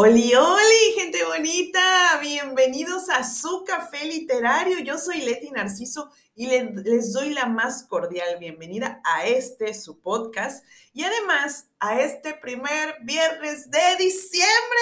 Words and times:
Oli, 0.00 0.32
oli, 0.32 0.92
gente 0.96 1.24
bonita, 1.24 2.20
bienvenidos 2.20 3.10
a 3.10 3.24
su 3.24 3.64
café 3.64 4.04
literario. 4.04 4.78
Yo 4.78 4.96
soy 4.96 5.22
Leti 5.22 5.50
Narciso 5.50 6.08
y 6.36 6.46
les 6.46 7.12
doy 7.12 7.30
la 7.30 7.46
más 7.46 7.82
cordial 7.82 8.38
bienvenida 8.38 9.02
a 9.04 9.26
este 9.26 9.74
su 9.74 10.00
podcast 10.00 10.64
y 10.92 11.02
además 11.02 11.66
a 11.80 12.00
este 12.00 12.34
primer 12.34 12.94
viernes 13.02 13.72
de 13.72 13.96
diciembre. 13.98 14.78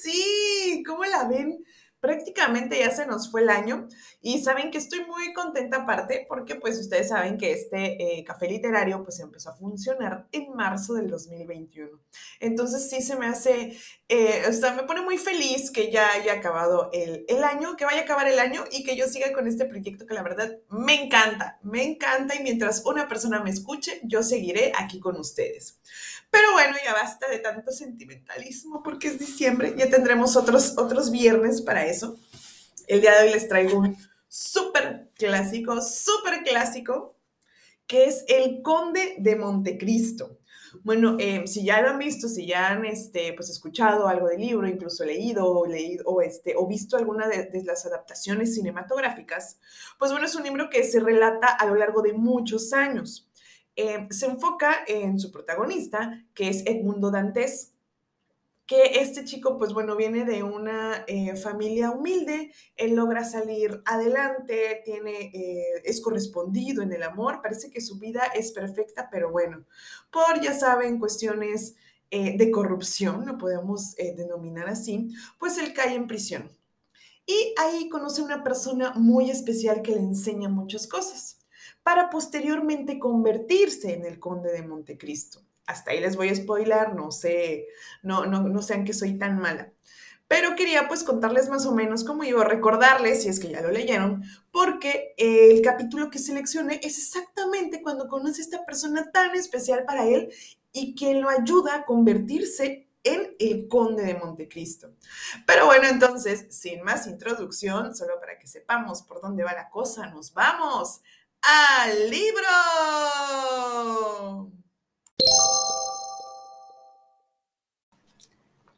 Sí, 0.00 0.84
¿cómo 0.86 1.04
la 1.06 1.24
ven? 1.24 1.64
Prácticamente 2.02 2.80
ya 2.80 2.90
se 2.90 3.06
nos 3.06 3.30
fue 3.30 3.42
el 3.42 3.48
año 3.48 3.86
y 4.20 4.42
saben 4.42 4.72
que 4.72 4.78
estoy 4.78 5.04
muy 5.04 5.32
contenta 5.32 5.78
aparte 5.78 6.26
porque 6.28 6.56
pues 6.56 6.76
ustedes 6.80 7.10
saben 7.10 7.38
que 7.38 7.52
este 7.52 8.18
eh, 8.18 8.24
café 8.24 8.48
literario 8.48 9.04
pues 9.04 9.20
empezó 9.20 9.50
a 9.50 9.54
funcionar 9.54 10.26
en 10.32 10.52
marzo 10.52 10.94
del 10.94 11.08
2021. 11.08 12.00
Entonces 12.40 12.90
sí 12.90 13.02
se 13.02 13.14
me 13.14 13.26
hace, 13.26 13.78
eh, 14.08 14.42
o 14.48 14.52
sea, 14.52 14.74
me 14.74 14.82
pone 14.82 15.02
muy 15.02 15.16
feliz 15.16 15.70
que 15.70 15.92
ya 15.92 16.10
haya 16.10 16.32
acabado 16.32 16.90
el, 16.92 17.24
el 17.28 17.44
año, 17.44 17.76
que 17.76 17.84
vaya 17.84 18.00
a 18.00 18.04
acabar 18.04 18.26
el 18.26 18.40
año 18.40 18.64
y 18.72 18.82
que 18.82 18.96
yo 18.96 19.06
siga 19.06 19.32
con 19.32 19.46
este 19.46 19.64
proyecto 19.66 20.04
que 20.04 20.14
la 20.14 20.24
verdad 20.24 20.58
me 20.70 21.04
encanta, 21.04 21.60
me 21.62 21.84
encanta 21.84 22.34
y 22.34 22.42
mientras 22.42 22.82
una 22.84 23.06
persona 23.06 23.40
me 23.44 23.50
escuche, 23.50 24.00
yo 24.02 24.24
seguiré 24.24 24.72
aquí 24.76 24.98
con 24.98 25.16
ustedes. 25.20 25.78
Pero 26.32 26.50
bueno, 26.52 26.74
ya 26.82 26.94
basta 26.94 27.28
de 27.28 27.38
tanto 27.40 27.70
sentimentalismo 27.70 28.82
porque 28.82 29.08
es 29.08 29.18
diciembre, 29.18 29.74
ya 29.76 29.90
tendremos 29.90 30.34
otros, 30.34 30.78
otros 30.78 31.10
viernes 31.10 31.60
para 31.60 31.84
eso. 31.92 32.18
El 32.88 33.00
día 33.00 33.14
de 33.14 33.26
hoy 33.26 33.32
les 33.32 33.48
traigo 33.48 33.78
un 33.78 33.96
súper 34.28 35.10
clásico, 35.14 35.80
súper 35.80 36.42
clásico, 36.42 37.16
que 37.86 38.06
es 38.06 38.24
El 38.28 38.62
Conde 38.62 39.16
de 39.18 39.36
Montecristo. 39.36 40.38
Bueno, 40.82 41.16
eh, 41.18 41.46
si 41.46 41.64
ya 41.64 41.82
lo 41.82 41.90
han 41.90 41.98
visto, 41.98 42.28
si 42.28 42.46
ya 42.46 42.68
han 42.68 42.86
este, 42.86 43.34
pues, 43.34 43.50
escuchado 43.50 44.08
algo 44.08 44.28
del 44.28 44.40
libro, 44.40 44.66
incluso 44.66 45.04
leído 45.04 45.46
o, 45.46 45.66
leído, 45.66 46.04
o, 46.06 46.22
este, 46.22 46.54
o 46.56 46.66
visto 46.66 46.96
alguna 46.96 47.28
de, 47.28 47.62
las 47.64 47.84
adaptaciones 47.84 48.54
cinematográficas, 48.54 49.58
pues 49.98 50.10
bueno, 50.10 50.26
es 50.26 50.34
un 50.34 50.44
libro 50.44 50.70
que 50.70 50.82
se 50.84 51.00
relata 51.00 51.48
a 51.48 51.66
lo 51.66 51.74
largo 51.74 52.00
de 52.00 52.14
muchos 52.14 52.72
años. 52.72 53.28
Eh, 53.76 54.08
se 54.10 54.26
enfoca 54.26 54.78
en 54.86 55.18
su 55.18 55.30
protagonista, 55.30 56.24
que 56.34 56.48
es 56.48 56.62
Edmundo 56.66 57.10
Dantes, 57.10 57.71
que 58.72 59.00
este 59.00 59.26
chico, 59.26 59.58
pues 59.58 59.74
bueno, 59.74 59.96
viene 59.96 60.24
de 60.24 60.42
una 60.42 61.04
eh, 61.06 61.36
familia 61.36 61.90
humilde, 61.90 62.54
él 62.74 62.94
logra 62.94 63.22
salir 63.22 63.82
adelante, 63.84 64.80
tiene, 64.82 65.30
eh, 65.34 65.82
es 65.84 66.00
correspondido 66.00 66.82
en 66.82 66.90
el 66.90 67.02
amor, 67.02 67.42
parece 67.42 67.68
que 67.68 67.82
su 67.82 67.98
vida 67.98 68.22
es 68.34 68.50
perfecta, 68.52 69.10
pero 69.10 69.30
bueno, 69.30 69.66
por, 70.10 70.40
ya 70.40 70.54
saben, 70.54 70.98
cuestiones 70.98 71.76
de 72.10 72.50
corrupción, 72.50 73.24
lo 73.24 73.38
podemos 73.38 73.96
denominar 73.96 74.68
así, 74.68 75.14
pues 75.38 75.56
él 75.56 75.72
cae 75.72 75.94
en 75.94 76.06
prisión. 76.06 76.50
Y 77.24 77.54
ahí 77.58 77.88
conoce 77.88 78.20
a 78.20 78.24
una 78.24 78.44
persona 78.44 78.92
muy 78.94 79.30
especial 79.30 79.80
que 79.80 79.92
le 79.92 80.00
enseña 80.00 80.50
muchas 80.50 80.86
cosas 80.86 81.38
para 81.82 82.10
posteriormente 82.10 82.98
convertirse 82.98 83.94
en 83.94 84.04
el 84.04 84.18
conde 84.18 84.52
de 84.52 84.62
Montecristo. 84.62 85.42
Hasta 85.66 85.92
ahí 85.92 86.00
les 86.00 86.16
voy 86.16 86.28
a 86.28 86.34
spoilar, 86.34 86.94
no 86.94 87.10
sé, 87.12 87.68
no, 88.02 88.26
no, 88.26 88.42
no 88.42 88.62
sean 88.62 88.84
que 88.84 88.94
soy 88.94 89.18
tan 89.18 89.38
mala. 89.38 89.72
Pero 90.28 90.56
quería 90.56 90.88
pues 90.88 91.04
contarles 91.04 91.50
más 91.50 91.66
o 91.66 91.72
menos 91.72 92.04
cómo 92.04 92.24
iba 92.24 92.40
a 92.40 92.48
recordarles, 92.48 93.22
si 93.22 93.28
es 93.28 93.38
que 93.38 93.50
ya 93.50 93.60
lo 93.60 93.70
leyeron, 93.70 94.24
porque 94.50 95.14
el 95.18 95.60
capítulo 95.60 96.08
que 96.08 96.18
seleccioné 96.18 96.80
es 96.82 96.96
exactamente 96.96 97.82
cuando 97.82 98.08
conoce 98.08 98.40
a 98.40 98.44
esta 98.44 98.64
persona 98.64 99.10
tan 99.12 99.34
especial 99.34 99.84
para 99.84 100.06
él 100.06 100.32
y 100.72 100.94
quien 100.94 101.20
lo 101.20 101.28
ayuda 101.28 101.74
a 101.74 101.84
convertirse 101.84 102.88
en 103.04 103.36
el 103.38 103.68
conde 103.68 104.04
de 104.04 104.14
Montecristo. 104.14 104.94
Pero 105.46 105.66
bueno, 105.66 105.86
entonces, 105.88 106.46
sin 106.50 106.82
más 106.82 107.06
introducción, 107.06 107.94
solo 107.94 108.18
para 108.18 108.38
que 108.38 108.46
sepamos 108.46 109.02
por 109.02 109.20
dónde 109.20 109.44
va 109.44 109.52
la 109.52 109.68
cosa, 109.68 110.06
nos 110.06 110.32
vamos 110.32 111.02
al 111.42 112.10
libro. 112.10 112.48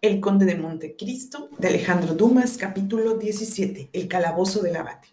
El 0.05 0.21
Conde 0.21 0.45
de 0.45 0.57
Montecristo, 0.57 1.49
de 1.57 1.69
Alejandro 1.69 2.13
Dumas, 2.13 2.59
capítulo 2.59 3.17
17, 3.17 3.89
El 3.91 4.07
calabozo 4.07 4.61
del 4.61 4.77
abate. 4.77 5.09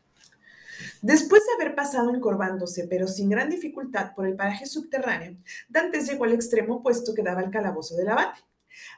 Después 1.02 1.44
de 1.46 1.54
haber 1.54 1.76
pasado 1.76 2.14
encorvándose, 2.14 2.88
pero 2.90 3.08
sin 3.08 3.30
gran 3.30 3.50
dificultad, 3.50 4.14
por 4.14 4.28
el 4.28 4.36
paraje 4.36 4.66
subterráneo, 4.66 5.38
Dantes 5.70 6.10
llegó 6.10 6.26
al 6.26 6.34
extremo 6.34 6.76
opuesto 6.76 7.14
que 7.14 7.24
daba 7.24 7.40
el 7.40 7.52
calabozo 7.52 7.96
del 7.96 8.10
abate. 8.10 8.42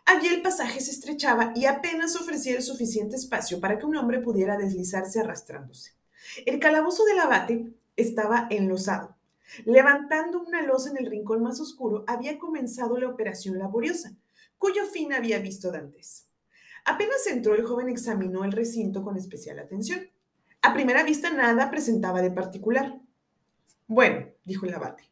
Allí 0.06 0.30
el 0.30 0.42
pasaje 0.42 0.80
se 0.82 0.90
estrechaba 0.90 1.54
y 1.56 1.66
apenas 1.66 2.16
ofrecía 2.16 2.56
el 2.56 2.64
suficiente 2.64 3.16
espacio 3.16 3.60
para 3.60 3.78
que 3.78 3.86
un 3.86 3.96
hombre 3.96 4.18
pudiera 4.18 4.58
deslizarse 4.58 5.20
arrastrándose. 5.20 5.92
El 6.48 6.58
calabozo 6.58 7.06
del 7.06 7.20
abate 7.20 7.68
estaba 7.96 8.48
enlosado. 8.50 9.16
Levantando 9.66 10.42
una 10.42 10.64
losa 10.64 10.90
en 10.90 10.98
el 10.98 11.06
rincón 11.06 11.44
más 11.44 11.60
oscuro, 11.60 12.04
había 12.08 12.40
comenzado 12.40 12.98
la 12.98 13.10
operación 13.10 13.60
laboriosa, 13.60 14.16
cuyo 14.64 14.86
fin 14.86 15.12
había 15.12 15.40
visto 15.40 15.74
Dantes. 15.74 16.26
Apenas 16.86 17.28
entró, 17.28 17.54
el 17.54 17.66
joven 17.66 17.90
examinó 17.90 18.46
el 18.46 18.54
recinto 18.54 19.04
con 19.04 19.18
especial 19.18 19.60
atención. 19.60 20.08
A 20.62 20.74
primera 20.74 21.04
vista 21.04 21.30
nada 21.32 21.70
presentaba 21.70 22.22
de 22.22 22.32
particular. 22.32 22.98
Bueno, 23.88 24.26
dijo 24.46 24.66
el 24.66 24.74
abate, 24.74 25.04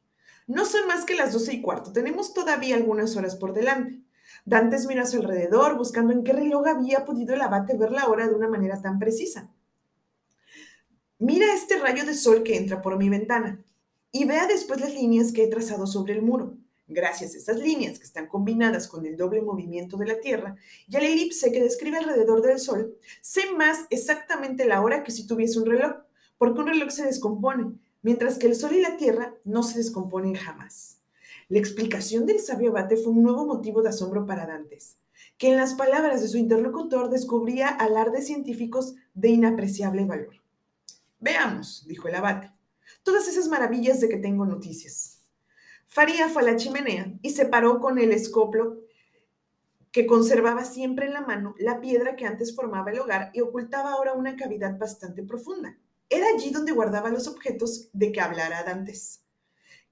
no 0.47 0.63
son 0.63 0.87
más 0.87 1.03
que 1.03 1.15
las 1.15 1.33
doce 1.33 1.51
y 1.51 1.61
cuarto, 1.61 1.91
tenemos 1.91 2.33
todavía 2.33 2.77
algunas 2.77 3.17
horas 3.17 3.35
por 3.35 3.51
delante. 3.51 3.99
Dantes 4.45 4.87
miró 4.87 5.01
a 5.01 5.05
su 5.05 5.17
alrededor, 5.17 5.75
buscando 5.75 6.13
en 6.13 6.23
qué 6.23 6.31
reloj 6.31 6.65
había 6.67 7.03
podido 7.03 7.33
el 7.33 7.41
abate 7.41 7.75
ver 7.75 7.91
la 7.91 8.07
hora 8.07 8.29
de 8.29 8.35
una 8.35 8.47
manera 8.47 8.81
tan 8.81 8.99
precisa. 8.99 9.51
Mira 11.19 11.53
este 11.53 11.77
rayo 11.77 12.05
de 12.05 12.13
sol 12.13 12.43
que 12.43 12.55
entra 12.55 12.81
por 12.81 12.97
mi 12.97 13.09
ventana 13.09 13.61
y 14.13 14.23
vea 14.23 14.47
después 14.47 14.79
las 14.79 14.93
líneas 14.93 15.33
que 15.33 15.43
he 15.43 15.47
trazado 15.47 15.87
sobre 15.87 16.13
el 16.13 16.21
muro. 16.21 16.55
Gracias 16.93 17.33
a 17.33 17.37
estas 17.37 17.57
líneas 17.57 17.97
que 17.97 18.03
están 18.03 18.27
combinadas 18.27 18.89
con 18.89 19.05
el 19.05 19.15
doble 19.15 19.41
movimiento 19.41 19.95
de 19.95 20.07
la 20.07 20.19
Tierra 20.19 20.57
y 20.89 20.97
al 20.97 21.05
elipse 21.05 21.49
que 21.49 21.63
describe 21.63 21.97
alrededor 21.97 22.41
del 22.41 22.59
Sol, 22.59 22.97
sé 23.21 23.49
más 23.55 23.85
exactamente 23.91 24.65
la 24.65 24.81
hora 24.81 25.01
que 25.01 25.13
si 25.13 25.25
tuviese 25.25 25.59
un 25.59 25.67
reloj, 25.67 26.01
porque 26.37 26.59
un 26.59 26.67
reloj 26.67 26.89
se 26.89 27.05
descompone, 27.05 27.71
mientras 28.01 28.37
que 28.37 28.47
el 28.47 28.55
Sol 28.55 28.73
y 28.75 28.81
la 28.81 28.97
Tierra 28.97 29.35
no 29.45 29.63
se 29.63 29.77
descomponen 29.77 30.35
jamás. 30.35 30.97
La 31.47 31.59
explicación 31.59 32.25
del 32.25 32.41
sabio 32.41 32.71
abate 32.71 32.97
fue 32.97 33.13
un 33.13 33.23
nuevo 33.23 33.45
motivo 33.45 33.81
de 33.81 33.89
asombro 33.89 34.25
para 34.25 34.45
Dantes, 34.45 34.97
que 35.37 35.47
en 35.47 35.55
las 35.55 35.75
palabras 35.75 36.21
de 36.21 36.27
su 36.27 36.37
interlocutor 36.37 37.09
descubría 37.09 37.69
alardes 37.69 38.27
científicos 38.27 38.95
de 39.13 39.29
inapreciable 39.29 40.03
valor. 40.03 40.41
Veamos, 41.21 41.85
dijo 41.87 42.09
el 42.09 42.15
abate, 42.15 42.51
todas 43.01 43.29
esas 43.29 43.47
maravillas 43.47 44.01
de 44.01 44.09
que 44.09 44.17
tengo 44.17 44.45
noticias. 44.45 45.20
Faría 45.93 46.29
fue 46.29 46.43
a 46.43 46.45
la 46.45 46.55
chimenea 46.55 47.11
y 47.21 47.31
se 47.31 47.45
paró 47.45 47.81
con 47.81 47.99
el 47.99 48.13
escoplo 48.13 48.77
que 49.91 50.07
conservaba 50.07 50.63
siempre 50.63 51.05
en 51.05 51.11
la 51.11 51.19
mano 51.19 51.53
la 51.59 51.81
piedra 51.81 52.15
que 52.15 52.25
antes 52.25 52.55
formaba 52.55 52.91
el 52.91 52.99
hogar 52.99 53.29
y 53.33 53.41
ocultaba 53.41 53.91
ahora 53.91 54.13
una 54.13 54.37
cavidad 54.37 54.79
bastante 54.79 55.21
profunda. 55.21 55.77
Era 56.09 56.27
allí 56.33 56.49
donde 56.49 56.71
guardaba 56.71 57.09
los 57.09 57.27
objetos 57.27 57.89
de 57.91 58.13
que 58.13 58.21
hablara 58.21 58.63
Dantes. 58.63 59.21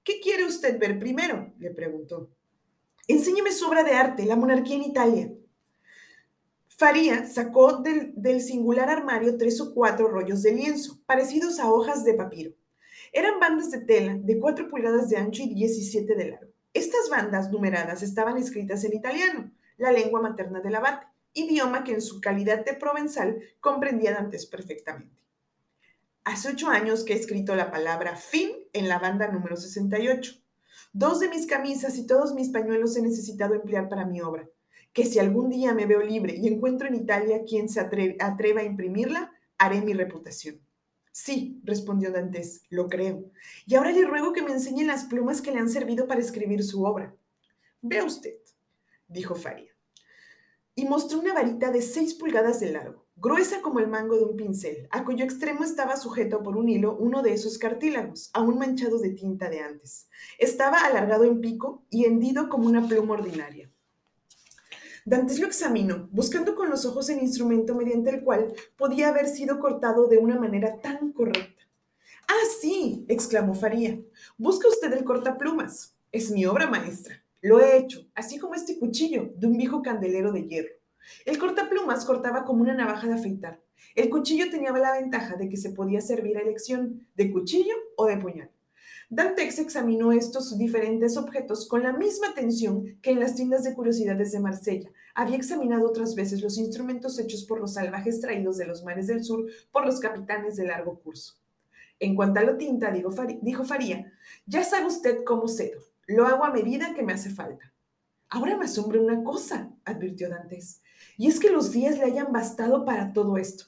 ¿Qué 0.02 0.20
quiere 0.20 0.46
usted 0.46 0.78
ver 0.78 0.98
primero? 0.98 1.52
le 1.58 1.70
preguntó. 1.70 2.30
Enséñeme 3.06 3.52
su 3.52 3.68
obra 3.68 3.84
de 3.84 3.92
arte, 3.92 4.24
la 4.24 4.36
monarquía 4.36 4.76
en 4.76 4.84
Italia. 4.84 5.32
Faría 6.78 7.26
sacó 7.26 7.82
del, 7.82 8.40
singular 8.40 8.88
armario 8.88 9.36
tres 9.36 9.60
o 9.60 9.74
cuatro 9.74 10.08
rollos 10.08 10.42
de 10.42 10.52
lienzo, 10.52 10.98
parecidos 11.04 11.60
a 11.60 11.70
hojas 11.70 12.04
de 12.04 12.14
papiro. 12.14 12.52
Eran 13.12 13.40
bandas 13.40 13.70
de 13.70 13.80
tela 13.80 14.16
de 14.16 14.38
cuatro 14.38 14.68
pulgadas 14.68 15.08
de 15.08 15.16
ancho 15.16 15.42
y 15.42 15.54
17 15.54 16.14
de 16.14 16.30
largo. 16.30 16.52
Estas 16.72 17.08
bandas 17.10 17.50
numeradas 17.50 18.02
estaban 18.02 18.36
escritas 18.36 18.84
en 18.84 18.94
italiano, 18.94 19.50
la 19.76 19.92
lengua 19.92 20.20
materna 20.20 20.60
del 20.60 20.76
abate, 20.76 21.06
idioma 21.32 21.84
que 21.84 21.92
en 21.92 22.00
su 22.00 22.20
calidad 22.20 22.64
de 22.64 22.74
provenzal 22.74 23.40
comprendía 23.60 24.12
Dantes 24.12 24.46
perfectamente. 24.46 25.22
Hace 26.24 26.50
ocho 26.50 26.68
años 26.68 27.04
que 27.04 27.14
he 27.14 27.16
escrito 27.16 27.56
la 27.56 27.70
palabra 27.70 28.16
fin 28.16 28.50
en 28.72 28.88
la 28.88 28.98
banda 28.98 29.28
número 29.28 29.56
68. 29.56 30.34
Dos 30.92 31.20
de 31.20 31.28
mis 31.28 31.46
camisas 31.46 31.96
y 31.98 32.06
todos 32.06 32.34
mis 32.34 32.50
pañuelos 32.50 32.96
he 32.96 33.02
necesitado 33.02 33.54
emplear 33.54 33.88
para 33.88 34.04
mi 34.04 34.20
obra 34.20 34.48
que 34.92 35.06
si 35.06 35.18
algún 35.18 35.48
día 35.48 35.72
me 35.72 35.86
veo 35.86 36.02
libre 36.02 36.34
y 36.36 36.48
encuentro 36.48 36.88
en 36.88 36.96
Italia 36.96 37.42
quien 37.46 37.68
se 37.68 37.80
atreva 37.80 38.60
a 38.60 38.64
imprimirla, 38.64 39.32
haré 39.58 39.80
mi 39.82 39.92
reputación. 39.92 40.60
Sí, 41.12 41.60
respondió 41.64 42.12
Dantes, 42.12 42.62
lo 42.70 42.88
creo. 42.88 43.24
Y 43.66 43.74
ahora 43.74 43.90
le 43.92 44.04
ruego 44.04 44.32
que 44.32 44.42
me 44.42 44.52
enseñe 44.52 44.84
las 44.84 45.04
plumas 45.04 45.42
que 45.42 45.50
le 45.50 45.58
han 45.58 45.68
servido 45.68 46.06
para 46.06 46.20
escribir 46.20 46.62
su 46.62 46.84
obra. 46.84 47.14
Vea 47.82 48.04
usted, 48.04 48.36
dijo 49.08 49.34
Faria. 49.34 49.70
Y 50.74 50.84
mostró 50.84 51.18
una 51.18 51.34
varita 51.34 51.72
de 51.72 51.82
seis 51.82 52.14
pulgadas 52.14 52.60
de 52.60 52.72
largo, 52.72 53.06
gruesa 53.16 53.60
como 53.60 53.80
el 53.80 53.88
mango 53.88 54.16
de 54.16 54.24
un 54.24 54.36
pincel, 54.36 54.86
a 54.90 55.04
cuyo 55.04 55.24
extremo 55.24 55.64
estaba 55.64 55.96
sujeto 55.96 56.42
por 56.42 56.56
un 56.56 56.68
hilo 56.68 56.96
uno 56.96 57.22
de 57.22 57.32
esos 57.32 57.58
cartílagos, 57.58 58.30
aún 58.32 58.58
manchados 58.58 59.02
de 59.02 59.10
tinta 59.10 59.50
de 59.50 59.60
antes. 59.60 60.08
Estaba 60.38 60.80
alargado 60.80 61.24
en 61.24 61.40
pico 61.40 61.84
y 61.90 62.04
hendido 62.04 62.48
como 62.48 62.68
una 62.68 62.86
pluma 62.86 63.14
ordinaria. 63.14 63.69
Dantes 65.04 65.40
lo 65.40 65.46
examinó, 65.46 66.08
buscando 66.12 66.54
con 66.54 66.70
los 66.70 66.84
ojos 66.84 67.08
el 67.08 67.20
instrumento 67.20 67.74
mediante 67.74 68.10
el 68.10 68.22
cual 68.22 68.52
podía 68.76 69.08
haber 69.08 69.28
sido 69.28 69.58
cortado 69.58 70.06
de 70.08 70.18
una 70.18 70.38
manera 70.38 70.80
tan 70.80 71.12
correcta. 71.12 71.62
Ah, 72.28 72.46
sí, 72.60 73.04
exclamó 73.08 73.54
Faría. 73.54 73.98
Busca 74.36 74.68
usted 74.68 74.92
el 74.92 75.04
cortaplumas. 75.04 75.96
Es 76.12 76.30
mi 76.30 76.46
obra 76.46 76.68
maestra. 76.68 77.24
Lo 77.40 77.60
he 77.60 77.78
hecho, 77.78 78.06
así 78.14 78.38
como 78.38 78.54
este 78.54 78.78
cuchillo 78.78 79.32
de 79.36 79.46
un 79.46 79.56
viejo 79.56 79.82
candelero 79.82 80.30
de 80.32 80.44
hierro. 80.46 80.74
El 81.24 81.38
cortaplumas 81.38 82.04
cortaba 82.04 82.44
como 82.44 82.62
una 82.62 82.74
navaja 82.74 83.08
de 83.08 83.14
afeitar. 83.14 83.60
El 83.94 84.10
cuchillo 84.10 84.50
tenía 84.50 84.72
la 84.72 84.92
ventaja 84.92 85.36
de 85.36 85.48
que 85.48 85.56
se 85.56 85.70
podía 85.70 86.00
servir 86.00 86.36
a 86.36 86.42
elección 86.42 87.06
de 87.14 87.32
cuchillo 87.32 87.74
o 87.96 88.06
de 88.06 88.18
puñal. 88.18 88.50
Dantex 89.12 89.58
examinó 89.58 90.12
estos 90.12 90.56
diferentes 90.56 91.16
objetos 91.16 91.66
con 91.66 91.82
la 91.82 91.92
misma 91.92 92.28
atención 92.28 92.96
que 93.02 93.10
en 93.10 93.18
las 93.18 93.34
tiendas 93.34 93.64
de 93.64 93.74
curiosidades 93.74 94.30
de 94.30 94.38
Marsella. 94.38 94.88
Había 95.16 95.34
examinado 95.34 95.84
otras 95.84 96.14
veces 96.14 96.42
los 96.42 96.58
instrumentos 96.58 97.18
hechos 97.18 97.44
por 97.44 97.58
los 97.58 97.74
salvajes 97.74 98.20
traídos 98.20 98.56
de 98.56 98.66
los 98.66 98.84
mares 98.84 99.08
del 99.08 99.24
sur 99.24 99.46
por 99.72 99.84
los 99.84 99.98
capitanes 99.98 100.54
de 100.54 100.66
largo 100.66 101.00
curso. 101.00 101.34
En 101.98 102.14
cuanto 102.14 102.38
a 102.38 102.44
la 102.44 102.56
tinta, 102.56 102.92
dijo 103.42 103.64
Faría, 103.64 104.12
ya 104.46 104.62
sabe 104.62 104.86
usted 104.86 105.24
cómo 105.24 105.48
cedo. 105.48 105.80
Lo 106.06 106.28
hago 106.28 106.44
a 106.44 106.52
medida 106.52 106.94
que 106.94 107.02
me 107.02 107.12
hace 107.12 107.30
falta. 107.30 107.72
Ahora 108.28 108.56
me 108.56 108.66
asombra 108.66 109.00
una 109.00 109.24
cosa, 109.24 109.72
advirtió 109.84 110.28
Dantes, 110.28 110.82
y 111.16 111.26
es 111.26 111.40
que 111.40 111.50
los 111.50 111.72
días 111.72 111.98
le 111.98 112.04
hayan 112.04 112.30
bastado 112.30 112.84
para 112.84 113.12
todo 113.12 113.38
esto. 113.38 113.64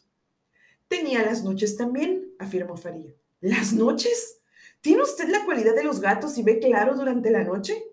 Tenía 0.86 1.24
las 1.24 1.42
noches 1.42 1.76
también, 1.76 2.28
afirmó 2.38 2.76
Faría. 2.76 3.12
¿Las 3.40 3.72
noches? 3.72 4.41
¿Tiene 4.82 5.02
usted 5.02 5.28
la 5.28 5.44
cualidad 5.44 5.76
de 5.76 5.84
los 5.84 6.00
gatos 6.00 6.36
y 6.38 6.42
ve 6.42 6.58
claro 6.58 6.96
durante 6.96 7.30
la 7.30 7.44
noche? 7.44 7.84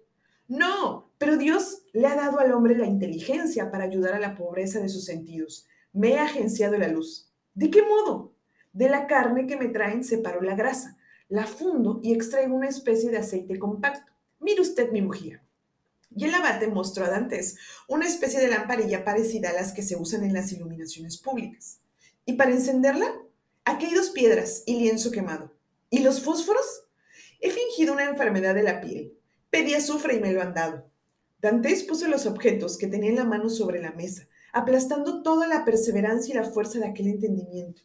No, 0.47 1.11
pero 1.19 1.37
Dios 1.37 1.83
le 1.93 2.07
ha 2.07 2.15
dado 2.15 2.39
al 2.39 2.51
hombre 2.51 2.75
la 2.75 2.87
inteligencia 2.87 3.69
para 3.69 3.83
ayudar 3.83 4.15
a 4.15 4.19
la 4.19 4.35
pobreza 4.35 4.79
de 4.79 4.89
sus 4.89 5.05
sentidos. 5.05 5.67
Me 5.93 6.17
ha 6.17 6.23
agenciado 6.23 6.79
la 6.79 6.87
luz. 6.87 7.31
¿De 7.53 7.69
qué 7.69 7.83
modo? 7.83 8.33
De 8.73 8.89
la 8.89 9.05
carne 9.05 9.45
que 9.45 9.55
me 9.55 9.67
traen 9.67 10.03
separo 10.03 10.41
la 10.41 10.55
grasa, 10.55 10.97
la 11.27 11.45
fundo 11.45 11.99
y 12.01 12.11
extraigo 12.11 12.55
una 12.55 12.69
especie 12.69 13.11
de 13.11 13.19
aceite 13.19 13.59
compacto. 13.59 14.11
Mire 14.39 14.61
usted 14.61 14.91
mi 14.91 15.01
bujía. 15.01 15.43
Y 16.15 16.25
el 16.25 16.33
abate 16.33 16.67
mostró 16.69 17.05
a 17.05 17.09
Dantes 17.09 17.57
una 17.87 18.07
especie 18.07 18.39
de 18.39 18.47
lamparilla 18.47 19.05
parecida 19.05 19.51
a 19.51 19.53
las 19.53 19.73
que 19.73 19.83
se 19.83 19.95
usan 19.95 20.23
en 20.23 20.33
las 20.33 20.51
iluminaciones 20.51 21.17
públicas. 21.17 21.81
¿Y 22.25 22.33
para 22.33 22.49
encenderla? 22.49 23.13
Aquí 23.63 23.85
hay 23.85 23.93
dos 23.93 24.09
piedras 24.09 24.63
y 24.65 24.79
lienzo 24.79 25.11
quemado. 25.11 25.58
¿Y 25.89 25.99
los 25.99 26.21
fósforos? 26.21 26.83
He 27.39 27.49
fingido 27.49 27.93
una 27.93 28.05
enfermedad 28.05 28.53
de 28.53 28.63
la 28.63 28.81
piel. 28.81 29.17
Pedí 29.49 29.73
azufre 29.73 30.15
y 30.15 30.19
me 30.19 30.31
lo 30.33 30.41
han 30.41 30.53
dado. 30.53 30.89
Dantes 31.41 31.83
puso 31.83 32.07
los 32.07 32.25
objetos 32.25 32.77
que 32.77 32.87
tenía 32.87 33.09
en 33.09 33.15
la 33.15 33.23
mano 33.23 33.49
sobre 33.49 33.81
la 33.81 33.91
mesa, 33.91 34.27
aplastando 34.51 35.23
toda 35.23 35.47
la 35.47 35.65
perseverancia 35.65 36.33
y 36.33 36.37
la 36.37 36.43
fuerza 36.43 36.79
de 36.79 36.87
aquel 36.87 37.07
entendimiento. 37.07 37.81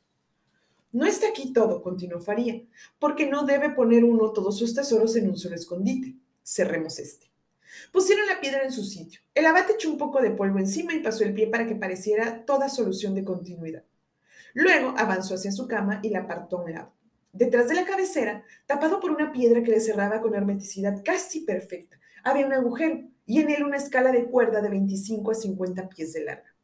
No 0.93 1.07
está 1.07 1.29
aquí 1.29 1.53
todo, 1.53 1.83
continuó 1.83 2.21
Faría, 2.21 2.63
porque 2.99 3.27
no 3.27 3.45
debe 3.45 3.71
poner 3.71 4.05
uno 4.05 4.33
todos 4.33 4.59
sus 4.59 4.75
tesoros 4.75 5.17
en 5.17 5.29
un 5.29 5.37
solo 5.37 5.55
escondite. 5.55 6.17
Cerremos 6.45 6.99
este. 6.99 7.31
Pusieron 7.93 8.27
la 8.27 8.41
piedra 8.41 8.65
en 8.65 8.73
su 8.73 8.85
sitio. 8.85 9.21
El 9.35 9.47
abate 9.47 9.73
echó 9.73 9.91
un 9.91 9.99
poco 9.99 10.21
de 10.21 10.31
polvo 10.31 10.59
encima 10.59 10.95
y 10.95 11.01
pasó 11.01 11.25
el 11.25 11.35
pie 11.35 11.47
para 11.47 11.67
que 11.67 11.75
pareciera 11.75 12.45
toda 12.45 12.69
solución 12.69 13.15
de 13.15 13.25
continuidad. 13.25 13.85
Luego 14.53 14.95
avanzó 14.97 15.35
hacia 15.35 15.51
su 15.51 15.67
cama 15.67 16.01
y 16.03 16.11
la 16.11 16.21
apartó 16.21 16.59
a 16.59 16.63
un 16.63 16.73
lado. 16.73 16.93
Detrás 17.35 17.69
de 17.69 17.75
la 17.75 17.85
cabecera, 17.85 18.45
tapado 18.65 19.01
por 19.01 19.11
una 19.11 19.33
piedra 19.33 19.65
que 19.65 19.73
le 19.73 19.81
cerraba 19.81 20.21
con 20.21 20.37
hermeticidad 20.37 21.03
casi 21.05 21.41
perfecta, 21.41 21.99
había 22.23 22.47
un 22.47 22.53
agujero 22.53 23.03
y 23.27 23.41
en 23.41 23.51
él 23.51 23.65
una 23.65 23.77
escala 23.77 24.13
de 24.13 24.27
cuerda 24.27 24.63
de 24.63 24.69
25 24.69 25.33
a 25.33 25.35
50 25.35 25.89
pies 25.89 26.13
de 26.13 26.25
larga. 26.25 26.55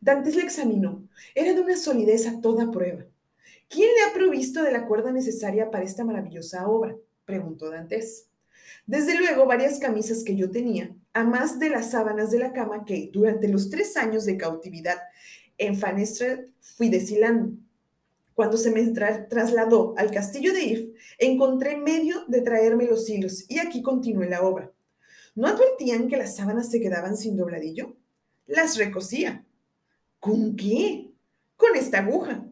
Dantes 0.00 0.34
la 0.34 0.42
examinó. 0.42 1.08
Era 1.36 1.54
de 1.54 1.60
una 1.60 1.76
solidez 1.76 2.26
a 2.26 2.40
toda 2.40 2.72
prueba. 2.72 3.04
¿Quién 3.68 3.90
le 3.94 4.02
ha 4.02 4.12
provisto 4.12 4.64
de 4.64 4.72
la 4.72 4.86
cuerda 4.86 5.12
necesaria 5.12 5.70
para 5.70 5.84
esta 5.84 6.04
maravillosa 6.04 6.66
obra? 6.66 6.96
preguntó 7.24 7.70
Dantes. 7.70 8.26
Desde 8.86 9.16
luego, 9.16 9.46
varias 9.46 9.78
camisas 9.78 10.24
que 10.24 10.34
yo 10.34 10.50
tenía, 10.50 10.96
a 11.12 11.22
más 11.22 11.60
de 11.60 11.70
las 11.70 11.92
sábanas 11.92 12.32
de 12.32 12.40
la 12.40 12.52
cama 12.52 12.84
que, 12.84 13.08
durante 13.12 13.46
los 13.46 13.70
tres 13.70 13.96
años 13.96 14.24
de 14.24 14.36
cautividad 14.36 14.98
en 15.58 15.76
Fanestre, 15.76 16.48
fui 16.60 16.88
deshilando. 16.88 17.52
Cuando 18.34 18.56
se 18.56 18.70
me 18.70 18.82
trasladó 18.86 19.94
al 19.96 20.10
castillo 20.10 20.52
de 20.52 20.62
If, 20.62 20.96
encontré 21.18 21.76
medio 21.76 22.24
de 22.28 22.40
traerme 22.40 22.86
los 22.86 23.08
hilos 23.08 23.44
y 23.48 23.58
aquí 23.58 23.82
continué 23.82 24.28
la 24.28 24.42
obra. 24.42 24.72
¿No 25.34 25.46
advertían 25.46 26.08
que 26.08 26.16
las 26.16 26.36
sábanas 26.36 26.70
se 26.70 26.80
quedaban 26.80 27.16
sin 27.16 27.36
dobladillo? 27.36 27.96
Las 28.46 28.76
recosía. 28.76 29.44
¿Con 30.20 30.56
qué? 30.56 31.10
Con 31.56 31.76
esta 31.76 31.98
aguja. 31.98 32.44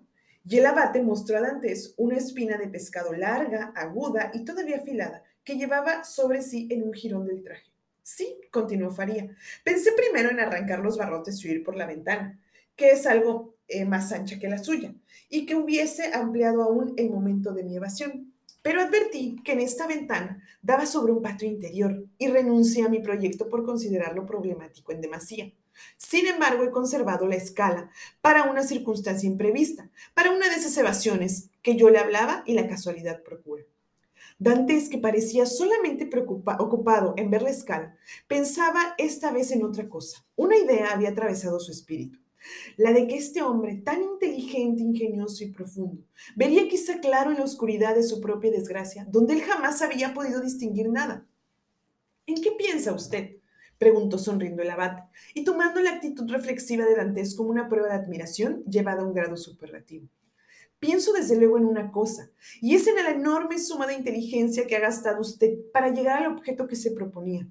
Y 0.44 0.58
el 0.58 0.66
abate 0.66 1.02
mostró 1.02 1.36
a 1.36 1.40
Dantes 1.40 1.94
una 1.96 2.16
espina 2.16 2.56
de 2.56 2.68
pescado 2.68 3.12
larga, 3.12 3.72
aguda 3.76 4.30
y 4.34 4.44
todavía 4.44 4.78
afilada 4.78 5.22
que 5.44 5.56
llevaba 5.56 6.04
sobre 6.04 6.42
sí 6.42 6.68
en 6.70 6.82
un 6.82 6.92
jirón 6.92 7.26
del 7.26 7.42
traje. 7.42 7.70
Sí, 8.02 8.40
continuó 8.50 8.90
Faría. 8.90 9.28
Pensé 9.62 9.92
primero 9.92 10.30
en 10.30 10.40
arrancar 10.40 10.80
los 10.80 10.96
barrotes 10.96 11.44
y 11.44 11.48
huir 11.48 11.62
por 11.62 11.76
la 11.76 11.86
ventana, 11.86 12.40
que 12.74 12.90
es 12.90 13.06
algo 13.06 13.49
eh, 13.70 13.84
más 13.84 14.12
ancha 14.12 14.38
que 14.38 14.48
la 14.48 14.58
suya, 14.58 14.94
y 15.28 15.46
que 15.46 15.54
hubiese 15.54 16.12
ampliado 16.12 16.62
aún 16.62 16.92
el 16.96 17.10
momento 17.10 17.52
de 17.52 17.62
mi 17.62 17.76
evasión. 17.76 18.32
Pero 18.62 18.82
advertí 18.82 19.36
que 19.42 19.52
en 19.52 19.60
esta 19.60 19.86
ventana 19.86 20.42
daba 20.60 20.84
sobre 20.84 21.12
un 21.12 21.22
patio 21.22 21.48
interior 21.48 22.04
y 22.18 22.28
renuncié 22.28 22.84
a 22.84 22.90
mi 22.90 23.00
proyecto 23.00 23.48
por 23.48 23.64
considerarlo 23.64 24.26
problemático 24.26 24.92
en 24.92 25.00
demasía. 25.00 25.52
Sin 25.96 26.26
embargo, 26.26 26.64
he 26.64 26.70
conservado 26.70 27.26
la 27.26 27.36
escala 27.36 27.90
para 28.20 28.50
una 28.50 28.62
circunstancia 28.62 29.26
imprevista, 29.26 29.88
para 30.12 30.30
una 30.30 30.48
de 30.48 30.56
esas 30.56 30.76
evasiones 30.76 31.48
que 31.62 31.76
yo 31.76 31.88
le 31.88 31.98
hablaba 31.98 32.42
y 32.44 32.52
la 32.52 32.68
casualidad 32.68 33.22
procura. 33.22 33.64
Dantes, 34.38 34.88
que 34.88 34.98
parecía 34.98 35.46
solamente 35.46 36.10
ocupado 36.58 37.14
en 37.16 37.30
ver 37.30 37.42
la 37.42 37.50
escala, 37.50 37.96
pensaba 38.26 38.94
esta 38.98 39.30
vez 39.32 39.50
en 39.52 39.64
otra 39.64 39.88
cosa. 39.88 40.24
Una 40.36 40.56
idea 40.56 40.92
había 40.92 41.10
atravesado 41.10 41.60
su 41.60 41.72
espíritu 41.72 42.19
la 42.76 42.92
de 42.92 43.06
que 43.06 43.16
este 43.16 43.42
hombre, 43.42 43.76
tan 43.76 44.02
inteligente, 44.02 44.82
ingenioso 44.82 45.44
y 45.44 45.52
profundo, 45.52 46.02
vería 46.36 46.68
quizá 46.68 47.00
claro 47.00 47.30
en 47.30 47.38
la 47.38 47.44
oscuridad 47.44 47.94
de 47.94 48.02
su 48.02 48.20
propia 48.20 48.50
desgracia, 48.50 49.06
donde 49.10 49.34
él 49.34 49.42
jamás 49.42 49.82
había 49.82 50.14
podido 50.14 50.40
distinguir 50.40 50.88
nada. 50.88 51.26
¿En 52.26 52.40
qué 52.40 52.52
piensa 52.52 52.92
usted? 52.92 53.36
preguntó 53.78 54.18
sonriendo 54.18 54.62
el 54.62 54.70
abad, 54.70 55.04
y 55.32 55.42
tomando 55.42 55.80
la 55.80 55.92
actitud 55.92 56.30
reflexiva 56.30 56.84
de 56.84 56.96
Dantes 56.96 57.34
como 57.34 57.48
una 57.48 57.66
prueba 57.68 57.88
de 57.88 57.94
admiración 57.94 58.62
llevada 58.64 59.00
a 59.00 59.06
un 59.06 59.14
grado 59.14 59.38
superlativo. 59.38 60.06
Pienso 60.78 61.12
desde 61.12 61.36
luego 61.36 61.56
en 61.56 61.64
una 61.64 61.90
cosa, 61.90 62.30
y 62.60 62.74
es 62.74 62.86
en 62.86 62.96
la 62.96 63.10
enorme 63.10 63.58
suma 63.58 63.86
de 63.86 63.94
inteligencia 63.94 64.66
que 64.66 64.76
ha 64.76 64.80
gastado 64.80 65.20
usted 65.20 65.58
para 65.72 65.90
llegar 65.90 66.22
al 66.22 66.32
objeto 66.32 66.66
que 66.66 66.76
se 66.76 66.90
proponía. 66.90 67.46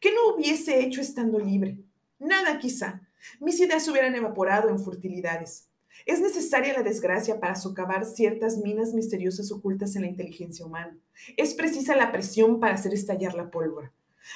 ¿Qué 0.00 0.12
no 0.12 0.34
hubiese 0.34 0.80
hecho 0.80 1.00
estando 1.00 1.38
libre? 1.38 1.78
Nada 2.18 2.58
quizá, 2.58 3.02
mis 3.40 3.60
ideas 3.60 3.86
hubieran 3.88 4.14
evaporado 4.14 4.68
en 4.68 4.78
furtilidades. 4.78 5.68
Es 6.06 6.20
necesaria 6.20 6.74
la 6.74 6.82
desgracia 6.82 7.38
para 7.38 7.54
socavar 7.54 8.04
ciertas 8.04 8.58
minas 8.58 8.92
misteriosas 8.92 9.52
ocultas 9.52 9.94
en 9.94 10.02
la 10.02 10.08
inteligencia 10.08 10.66
humana. 10.66 10.96
Es 11.36 11.54
precisa 11.54 11.94
la 11.96 12.10
presión 12.12 12.60
para 12.60 12.74
hacer 12.74 12.94
estallar 12.94 13.34
la 13.34 13.50
pólvora. 13.50 13.92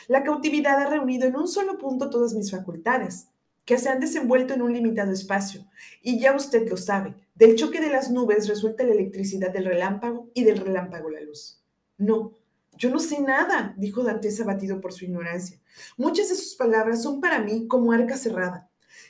La 0.08 0.22
cautividad 0.22 0.78
ha 0.80 0.90
reunido 0.90 1.26
en 1.26 1.36
un 1.36 1.48
solo 1.48 1.78
punto 1.78 2.10
todas 2.10 2.34
mis 2.34 2.50
facultades, 2.50 3.28
que 3.64 3.78
se 3.78 3.88
han 3.88 4.00
desenvuelto 4.00 4.54
en 4.54 4.62
un 4.62 4.72
limitado 4.72 5.12
espacio. 5.12 5.66
Y 6.02 6.20
ya 6.20 6.34
usted 6.34 6.68
lo 6.68 6.76
sabe, 6.76 7.14
del 7.34 7.56
choque 7.56 7.80
de 7.80 7.90
las 7.90 8.10
nubes 8.10 8.48
resulta 8.48 8.84
la 8.84 8.92
electricidad 8.92 9.52
del 9.52 9.64
relámpago 9.64 10.28
y 10.34 10.44
del 10.44 10.58
relámpago 10.58 11.10
la 11.10 11.20
luz. 11.20 11.60
No, 11.98 12.32
yo 12.76 12.90
no 12.90 13.00
sé 13.00 13.20
nada, 13.20 13.74
dijo 13.76 14.02
Dantes 14.02 14.40
abatido 14.40 14.80
por 14.80 14.92
su 14.92 15.04
ignorancia. 15.04 15.58
Muchas 15.96 16.28
de 16.28 16.36
sus 16.36 16.54
palabras 16.54 17.02
son 17.02 17.20
para 17.20 17.40
mí 17.40 17.66
como 17.66 17.92
arca 17.92 18.16
cerrada. 18.16 18.65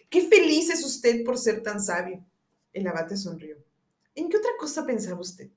Qué 0.08 0.22
feliz 0.22 0.70
es 0.70 0.84
usted 0.84 1.24
por 1.24 1.38
ser 1.38 1.62
tan 1.62 1.82
sabio. 1.82 2.24
El 2.72 2.86
abate 2.86 3.16
sonrió. 3.16 3.56
¿En 4.14 4.28
qué 4.28 4.36
otra 4.36 4.52
cosa 4.58 4.86
pensaba 4.86 5.20
usted? 5.20 5.50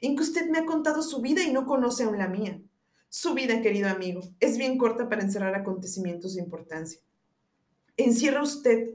En 0.00 0.16
que 0.16 0.22
usted 0.22 0.48
me 0.50 0.58
ha 0.58 0.66
contado 0.66 1.02
su 1.02 1.20
vida 1.20 1.42
y 1.42 1.52
no 1.52 1.66
conoce 1.66 2.04
aún 2.04 2.18
la 2.18 2.28
mía. 2.28 2.60
Su 3.08 3.34
vida, 3.34 3.62
querido 3.62 3.88
amigo, 3.88 4.20
es 4.40 4.58
bien 4.58 4.76
corta 4.76 5.08
para 5.08 5.22
encerrar 5.22 5.54
acontecimientos 5.54 6.34
de 6.34 6.42
importancia. 6.42 7.00
Encierra 7.96 8.42
usted 8.42 8.90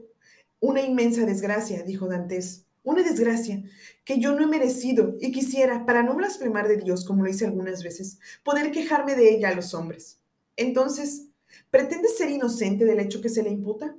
una 0.60 0.80
inmensa 0.80 1.26
desgracia, 1.26 1.82
dijo 1.82 2.06
Dantes, 2.06 2.64
una 2.84 3.02
desgracia 3.02 3.62
que 4.04 4.20
yo 4.20 4.32
no 4.32 4.44
he 4.44 4.46
merecido 4.46 5.16
y 5.20 5.32
quisiera, 5.32 5.86
para 5.86 6.02
no 6.02 6.14
blasfemar 6.14 6.68
de 6.68 6.76
Dios 6.76 7.04
como 7.04 7.24
lo 7.24 7.30
hice 7.30 7.46
algunas 7.46 7.82
veces, 7.82 8.18
poder 8.44 8.70
quejarme 8.70 9.16
de 9.16 9.34
ella 9.34 9.48
a 9.48 9.54
los 9.54 9.74
hombres. 9.74 10.18
Entonces, 10.56 11.26
¿pretende 11.70 12.08
ser 12.08 12.30
inocente 12.30 12.84
del 12.84 13.00
hecho 13.00 13.20
que 13.20 13.28
se 13.28 13.42
le 13.42 13.50
imputa? 13.50 13.96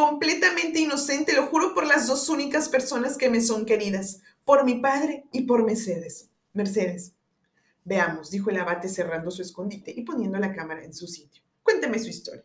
Completamente 0.00 0.80
inocente, 0.80 1.34
lo 1.34 1.48
juro 1.48 1.74
por 1.74 1.86
las 1.86 2.06
dos 2.06 2.30
únicas 2.30 2.70
personas 2.70 3.18
que 3.18 3.28
me 3.28 3.42
son 3.42 3.66
queridas, 3.66 4.22
por 4.46 4.64
mi 4.64 4.76
padre 4.76 5.26
y 5.30 5.42
por 5.42 5.62
Mercedes. 5.62 6.30
Mercedes. 6.54 7.12
Veamos, 7.84 8.30
dijo 8.30 8.48
el 8.48 8.58
abate 8.58 8.88
cerrando 8.88 9.30
su 9.30 9.42
escondite 9.42 9.92
y 9.94 10.00
poniendo 10.00 10.38
la 10.38 10.54
cámara 10.54 10.82
en 10.84 10.94
su 10.94 11.06
sitio. 11.06 11.42
Cuénteme 11.62 11.98
su 11.98 12.08
historia. 12.08 12.42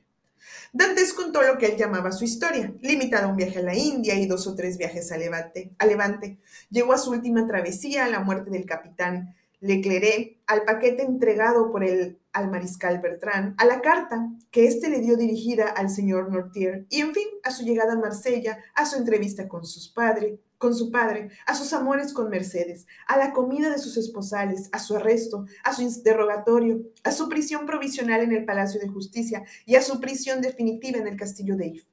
Dantes 0.74 1.14
contó 1.14 1.44
lo 1.44 1.58
que 1.58 1.68
él 1.68 1.78
llamaba 1.78 2.12
su 2.12 2.26
historia, 2.26 2.74
limitada 2.82 3.28
a 3.28 3.30
un 3.30 3.38
viaje 3.38 3.60
a 3.60 3.64
la 3.64 3.74
India 3.74 4.16
y 4.16 4.26
dos 4.26 4.48
o 4.48 4.56
tres 4.56 4.78
viajes 4.78 5.14
a 5.14 5.18
Levante. 5.18 5.72
A 5.78 5.86
Levante. 5.86 6.38
Llegó 6.70 6.92
a 6.92 6.98
su 6.98 7.12
última 7.12 7.48
travesía, 7.48 8.04
a 8.04 8.10
la 8.10 8.20
muerte 8.20 8.50
del 8.50 8.66
capitán 8.66 9.34
Leclerc, 9.62 10.40
al 10.46 10.64
paquete 10.64 11.04
entregado 11.04 11.72
por 11.72 11.86
el 11.86 12.20
al 12.36 12.52
mariscal 12.52 13.00
Bertrand, 13.00 13.56
a 13.58 13.66
la 13.66 13.80
carta 13.82 14.30
que 14.52 14.68
éste 14.68 14.90
le 14.90 15.00
dio 15.00 15.16
dirigida 15.16 15.70
al 15.70 15.90
señor 15.90 16.30
Nortier 16.30 16.86
y, 16.90 17.00
en 17.00 17.14
fin, 17.14 17.28
a 17.44 17.52
su 17.52 17.64
llegada 17.64 17.94
a 17.94 17.98
Marsella, 17.98 18.60
a 18.74 18.86
su 18.86 18.98
entrevista 18.98 19.48
con, 19.48 19.66
sus 19.66 19.88
padre, 19.88 20.42
con 20.58 20.76
su 20.76 20.92
padre, 20.92 21.30
a 21.48 21.56
sus 21.56 21.72
amores 21.72 22.12
con 22.12 22.30
Mercedes, 22.30 22.88
a 23.08 23.18
la 23.18 23.32
comida 23.32 23.70
de 23.70 23.80
sus 23.80 23.96
esposales, 23.96 24.68
a 24.74 24.80
su 24.80 24.98
arresto, 24.98 25.46
a 25.64 25.74
su 25.74 25.82
interrogatorio, 25.82 26.82
a 27.06 27.12
su 27.14 27.30
prisión 27.30 27.66
provisional 27.66 28.22
en 28.22 28.34
el 28.34 28.44
Palacio 28.44 28.82
de 28.82 28.90
Justicia 28.90 29.46
y 29.66 29.76
a 29.76 29.82
su 29.82 30.02
prisión 30.02 30.42
definitiva 30.42 31.00
en 31.00 31.08
el 31.08 31.16
castillo 31.16 31.56
de 31.56 31.68
If. 31.68 31.86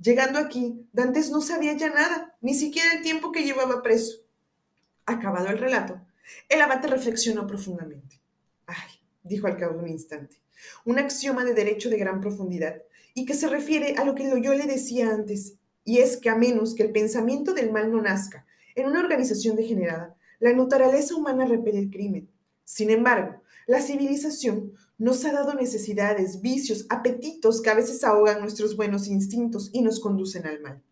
Llegando 0.00 0.38
aquí, 0.38 0.88
Dantes 0.94 1.30
no 1.30 1.42
sabía 1.42 1.74
ya 1.74 1.90
nada, 1.90 2.34
ni 2.40 2.54
siquiera 2.54 2.92
el 2.94 3.02
tiempo 3.02 3.30
que 3.30 3.44
llevaba 3.44 3.82
preso. 3.82 4.22
Acabado 5.04 5.48
el 5.48 5.58
relato, 5.58 6.00
el 6.48 6.62
abate 6.62 6.88
reflexionó 6.88 7.46
profundamente. 7.46 8.25
Dijo 9.28 9.46
al 9.46 9.56
cabo 9.56 9.74
de 9.74 9.84
un 9.84 9.88
instante, 9.88 10.36
un 10.84 10.98
axioma 10.98 11.44
de 11.44 11.54
derecho 11.54 11.90
de 11.90 11.98
gran 11.98 12.20
profundidad 12.20 12.82
y 13.14 13.24
que 13.24 13.34
se 13.34 13.48
refiere 13.48 13.94
a 13.96 14.04
lo 14.04 14.14
que 14.14 14.30
yo 14.42 14.54
le 14.54 14.66
decía 14.66 15.10
antes, 15.10 15.54
y 15.84 15.98
es 15.98 16.16
que 16.16 16.28
a 16.28 16.36
menos 16.36 16.74
que 16.74 16.82
el 16.82 16.92
pensamiento 16.92 17.54
del 17.54 17.72
mal 17.72 17.90
no 17.90 18.02
nazca 18.02 18.46
en 18.74 18.86
una 18.86 19.00
organización 19.00 19.56
degenerada, 19.56 20.16
la 20.38 20.52
naturaleza 20.52 21.14
humana 21.14 21.46
repele 21.46 21.78
el 21.78 21.90
crimen. 21.90 22.28
Sin 22.64 22.90
embargo, 22.90 23.42
la 23.66 23.80
civilización 23.80 24.72
nos 24.98 25.24
ha 25.24 25.32
dado 25.32 25.54
necesidades, 25.54 26.40
vicios, 26.40 26.86
apetitos 26.88 27.62
que 27.62 27.70
a 27.70 27.74
veces 27.74 28.04
ahogan 28.04 28.40
nuestros 28.40 28.76
buenos 28.76 29.08
instintos 29.08 29.70
y 29.72 29.82
nos 29.82 30.00
conducen 30.00 30.46
al 30.46 30.60
mal. 30.60 30.82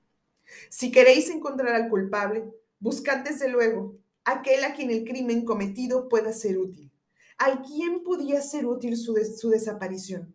Si 0.68 0.90
queréis 0.90 1.30
encontrar 1.30 1.74
al 1.74 1.88
culpable, 1.88 2.44
buscad 2.80 3.18
desde 3.24 3.48
luego 3.48 3.96
aquel 4.24 4.64
a 4.64 4.74
quien 4.74 4.90
el 4.90 5.04
crimen 5.04 5.44
cometido 5.44 6.08
pueda 6.08 6.32
ser 6.32 6.58
útil. 6.58 6.90
¿A 7.38 7.62
quién 7.62 8.02
podía 8.02 8.40
ser 8.42 8.66
útil 8.66 8.96
su, 8.96 9.14
desaparición? 9.50 10.34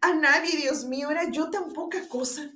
A 0.00 0.14
nadie, 0.14 0.56
Dios 0.56 0.86
mío, 0.86 1.10
era 1.10 1.30
yo 1.30 1.50
tan 1.50 1.72
poca 1.72 2.08
cosa. 2.08 2.50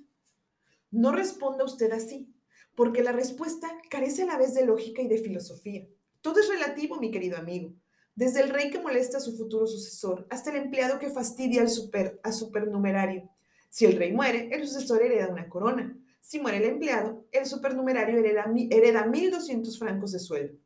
No 0.91 1.13
responda 1.13 1.65
usted 1.65 1.93
así, 1.93 2.35
porque 2.75 3.03
la 3.03 3.13
respuesta 3.13 3.69
carece 3.91 4.23
a 4.23 4.27
la 4.27 4.39
vez 4.39 4.55
de 4.55 4.65
lógica 4.65 5.03
y 5.03 5.09
de 5.09 5.19
filosofía. 5.19 5.87
Todo 6.21 6.41
es 6.41 6.49
relativo, 6.49 6.97
mi 6.97 7.11
querido 7.11 7.37
amigo. 7.37 7.75
Desde 8.15 8.41
el 8.41 8.49
rey 8.49 8.71
que 8.71 8.81
molesta 8.81 9.19
a 9.19 9.21
su 9.21 9.37
futuro 9.37 9.67
sucesor 9.67 10.27
hasta 10.31 10.51
el 10.51 10.57
empleado 10.57 10.99
que 10.99 11.11
fastidia 11.11 11.61
al 11.61 11.69
super, 11.69 12.19
supernumerario. 12.33 13.29
Si 13.69 13.85
el 13.85 13.97
rey 13.97 14.13
muere, 14.13 14.49
el 14.53 14.67
sucesor 14.67 15.03
hereda 15.03 15.29
una 15.29 15.51
corona. 15.51 15.99
Si 16.21 16.41
muere 16.41 16.59
el 16.59 16.65
empleado, 16.65 17.27
el 17.31 17.45
supernumerario 17.45 18.19
hereda, 18.19 18.47
hereda 18.71 19.07
1.200 19.07 19.79
francos 19.79 20.13
de 20.13 20.19
sueldo. 20.19 20.59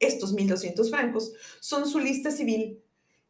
Estos 0.00 0.34
1.200 0.34 0.90
francos 0.90 1.32
son 1.60 1.88
su 1.88 1.98
lista 1.98 2.30
civil 2.30 2.80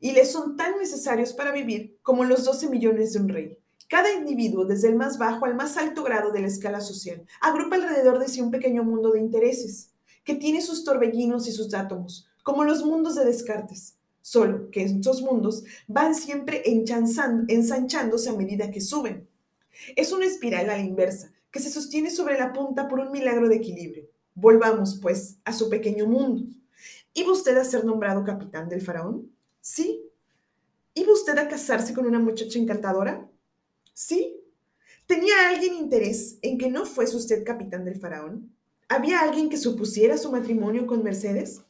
y 0.00 0.12
le 0.12 0.24
son 0.24 0.56
tan 0.56 0.78
necesarios 0.78 1.32
para 1.32 1.52
vivir 1.52 1.98
como 2.02 2.24
los 2.24 2.44
12 2.44 2.68
millones 2.68 3.12
de 3.12 3.20
un 3.20 3.28
rey. 3.28 3.58
Cada 3.88 4.12
individuo, 4.12 4.66
desde 4.66 4.88
el 4.88 4.96
más 4.96 5.16
bajo 5.16 5.46
al 5.46 5.54
más 5.54 5.78
alto 5.78 6.02
grado 6.02 6.30
de 6.30 6.40
la 6.40 6.46
escala 6.46 6.82
social, 6.82 7.24
agrupa 7.40 7.76
alrededor 7.76 8.18
de 8.18 8.28
sí 8.28 8.42
un 8.42 8.50
pequeño 8.50 8.84
mundo 8.84 9.12
de 9.12 9.20
intereses, 9.20 9.90
que 10.24 10.34
tiene 10.34 10.60
sus 10.60 10.84
torbellinos 10.84 11.48
y 11.48 11.52
sus 11.52 11.72
átomos, 11.72 12.28
como 12.42 12.64
los 12.64 12.84
mundos 12.84 13.14
de 13.14 13.24
Descartes, 13.24 13.94
solo 14.20 14.70
que 14.70 14.82
estos 14.82 15.22
mundos 15.22 15.64
van 15.86 16.14
siempre 16.14 16.62
ensanchándose 16.66 18.28
a 18.28 18.34
medida 18.34 18.70
que 18.70 18.82
suben. 18.82 19.26
Es 19.96 20.12
una 20.12 20.26
espiral 20.26 20.68
a 20.68 20.76
la 20.76 20.82
inversa, 20.82 21.32
que 21.50 21.60
se 21.60 21.70
sostiene 21.70 22.10
sobre 22.10 22.38
la 22.38 22.52
punta 22.52 22.88
por 22.88 23.00
un 23.00 23.10
milagro 23.10 23.48
de 23.48 23.56
equilibrio. 23.56 24.04
Volvamos, 24.34 24.98
pues, 25.00 25.36
a 25.44 25.54
su 25.54 25.70
pequeño 25.70 26.06
mundo. 26.06 26.44
¿Iba 27.18 27.32
usted 27.32 27.56
a 27.56 27.64
ser 27.64 27.84
nombrado 27.84 28.22
capitán 28.22 28.68
del 28.68 28.80
faraón? 28.80 29.28
Sí. 29.60 30.08
¿Iba 30.94 31.12
usted 31.12 31.36
a 31.36 31.48
casarse 31.48 31.92
con 31.92 32.06
una 32.06 32.20
muchacha 32.20 32.60
encantadora? 32.60 33.28
Sí. 33.92 34.40
¿Tenía 35.04 35.48
alguien 35.48 35.74
interés 35.74 36.38
en 36.42 36.58
que 36.58 36.70
no 36.70 36.86
fuese 36.86 37.16
usted 37.16 37.42
capitán 37.44 37.84
del 37.84 37.98
faraón? 37.98 38.54
¿Había 38.88 39.20
alguien 39.20 39.48
que 39.48 39.56
supusiera 39.56 40.16
su 40.16 40.30
matrimonio 40.30 40.86
con 40.86 41.02
Mercedes? 41.02 41.60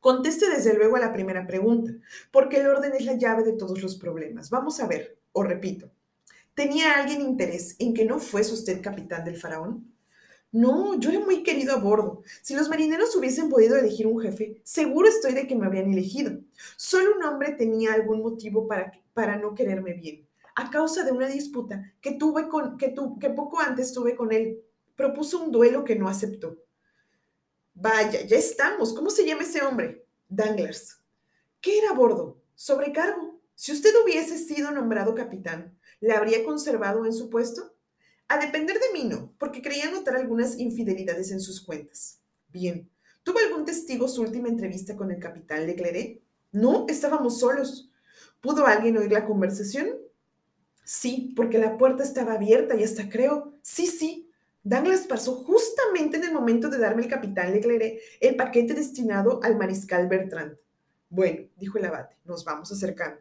Conteste 0.00 0.50
desde 0.50 0.74
luego 0.74 0.96
a 0.96 1.00
la 1.00 1.12
primera 1.12 1.46
pregunta, 1.46 1.92
porque 2.32 2.56
el 2.56 2.66
orden 2.66 2.92
es 2.94 3.04
la 3.04 3.14
llave 3.14 3.44
de 3.44 3.52
todos 3.52 3.80
los 3.80 3.94
problemas. 3.94 4.50
Vamos 4.50 4.80
a 4.80 4.88
ver, 4.88 5.16
o 5.30 5.44
repito, 5.44 5.92
¿tenía 6.54 6.94
alguien 6.94 7.20
interés 7.20 7.76
en 7.78 7.94
que 7.94 8.04
no 8.04 8.18
fuese 8.18 8.54
usted 8.54 8.82
capitán 8.82 9.24
del 9.24 9.36
faraón? 9.36 9.95
No, 10.52 10.98
yo 10.98 11.10
era 11.10 11.20
muy 11.20 11.42
querido 11.42 11.74
a 11.74 11.78
bordo. 11.78 12.22
Si 12.42 12.54
los 12.54 12.68
marineros 12.68 13.14
hubiesen 13.16 13.48
podido 13.48 13.76
elegir 13.76 14.06
un 14.06 14.20
jefe, 14.20 14.60
seguro 14.64 15.08
estoy 15.08 15.34
de 15.34 15.46
que 15.46 15.54
me 15.54 15.66
habrían 15.66 15.92
elegido. 15.92 16.38
Solo 16.76 17.16
un 17.16 17.24
hombre 17.24 17.52
tenía 17.52 17.92
algún 17.92 18.22
motivo 18.22 18.66
para, 18.66 18.92
para 19.12 19.36
no 19.36 19.54
quererme 19.54 19.92
bien. 19.92 20.26
A 20.54 20.70
causa 20.70 21.04
de 21.04 21.12
una 21.12 21.28
disputa 21.28 21.92
que 22.00 22.12
tuve 22.12 22.48
con, 22.48 22.78
que, 22.78 22.88
tu, 22.88 23.18
que 23.18 23.30
poco 23.30 23.60
antes 23.60 23.92
tuve 23.92 24.16
con 24.16 24.32
él, 24.32 24.62
propuso 24.94 25.42
un 25.42 25.52
duelo 25.52 25.84
que 25.84 25.96
no 25.96 26.08
aceptó. 26.08 26.56
Vaya, 27.74 28.22
ya 28.22 28.38
estamos. 28.38 28.94
¿Cómo 28.94 29.10
se 29.10 29.26
llama 29.26 29.42
ese 29.42 29.62
hombre? 29.62 30.06
Danglers. 30.28 30.98
¿Qué 31.60 31.78
era 31.78 31.90
a 31.90 31.94
bordo? 31.94 32.38
Sobrecargo. 32.54 33.38
Si 33.54 33.72
usted 33.72 33.90
hubiese 34.02 34.38
sido 34.38 34.70
nombrado 34.70 35.14
capitán, 35.14 35.78
¿le 36.00 36.14
habría 36.14 36.44
conservado 36.44 37.04
en 37.04 37.12
su 37.12 37.28
puesto? 37.28 37.75
A 38.28 38.38
depender 38.38 38.76
de 38.78 38.92
mí 38.92 39.04
no, 39.04 39.32
porque 39.38 39.62
creía 39.62 39.90
notar 39.90 40.16
algunas 40.16 40.58
infidelidades 40.58 41.30
en 41.30 41.40
sus 41.40 41.60
cuentas. 41.60 42.18
Bien, 42.48 42.88
¿tuvo 43.22 43.38
algún 43.38 43.64
testigo 43.64 44.08
su 44.08 44.22
última 44.22 44.48
entrevista 44.48 44.96
con 44.96 45.10
el 45.10 45.20
capitán 45.20 45.66
Leclerc? 45.66 46.20
No, 46.50 46.86
estábamos 46.88 47.38
solos. 47.38 47.90
¿Pudo 48.40 48.66
alguien 48.66 48.96
oír 48.96 49.12
la 49.12 49.24
conversación? 49.24 49.88
Sí, 50.84 51.32
porque 51.36 51.58
la 51.58 51.76
puerta 51.76 52.02
estaba 52.02 52.34
abierta 52.34 52.74
y 52.76 52.84
hasta 52.84 53.08
creo, 53.08 53.54
sí, 53.62 53.86
sí. 53.86 54.30
Douglas 54.64 55.06
pasó 55.06 55.36
justamente 55.44 56.16
en 56.16 56.24
el 56.24 56.32
momento 56.32 56.68
de 56.68 56.78
darme 56.78 57.02
el 57.02 57.08
capitán 57.08 57.52
Leclerc 57.52 58.00
el 58.20 58.34
paquete 58.34 58.74
destinado 58.74 59.40
al 59.44 59.56
mariscal 59.56 60.08
Bertrand. 60.08 60.56
Bueno, 61.08 61.46
dijo 61.56 61.78
el 61.78 61.84
abate, 61.84 62.16
nos 62.24 62.44
vamos 62.44 62.72
acercando. 62.72 63.20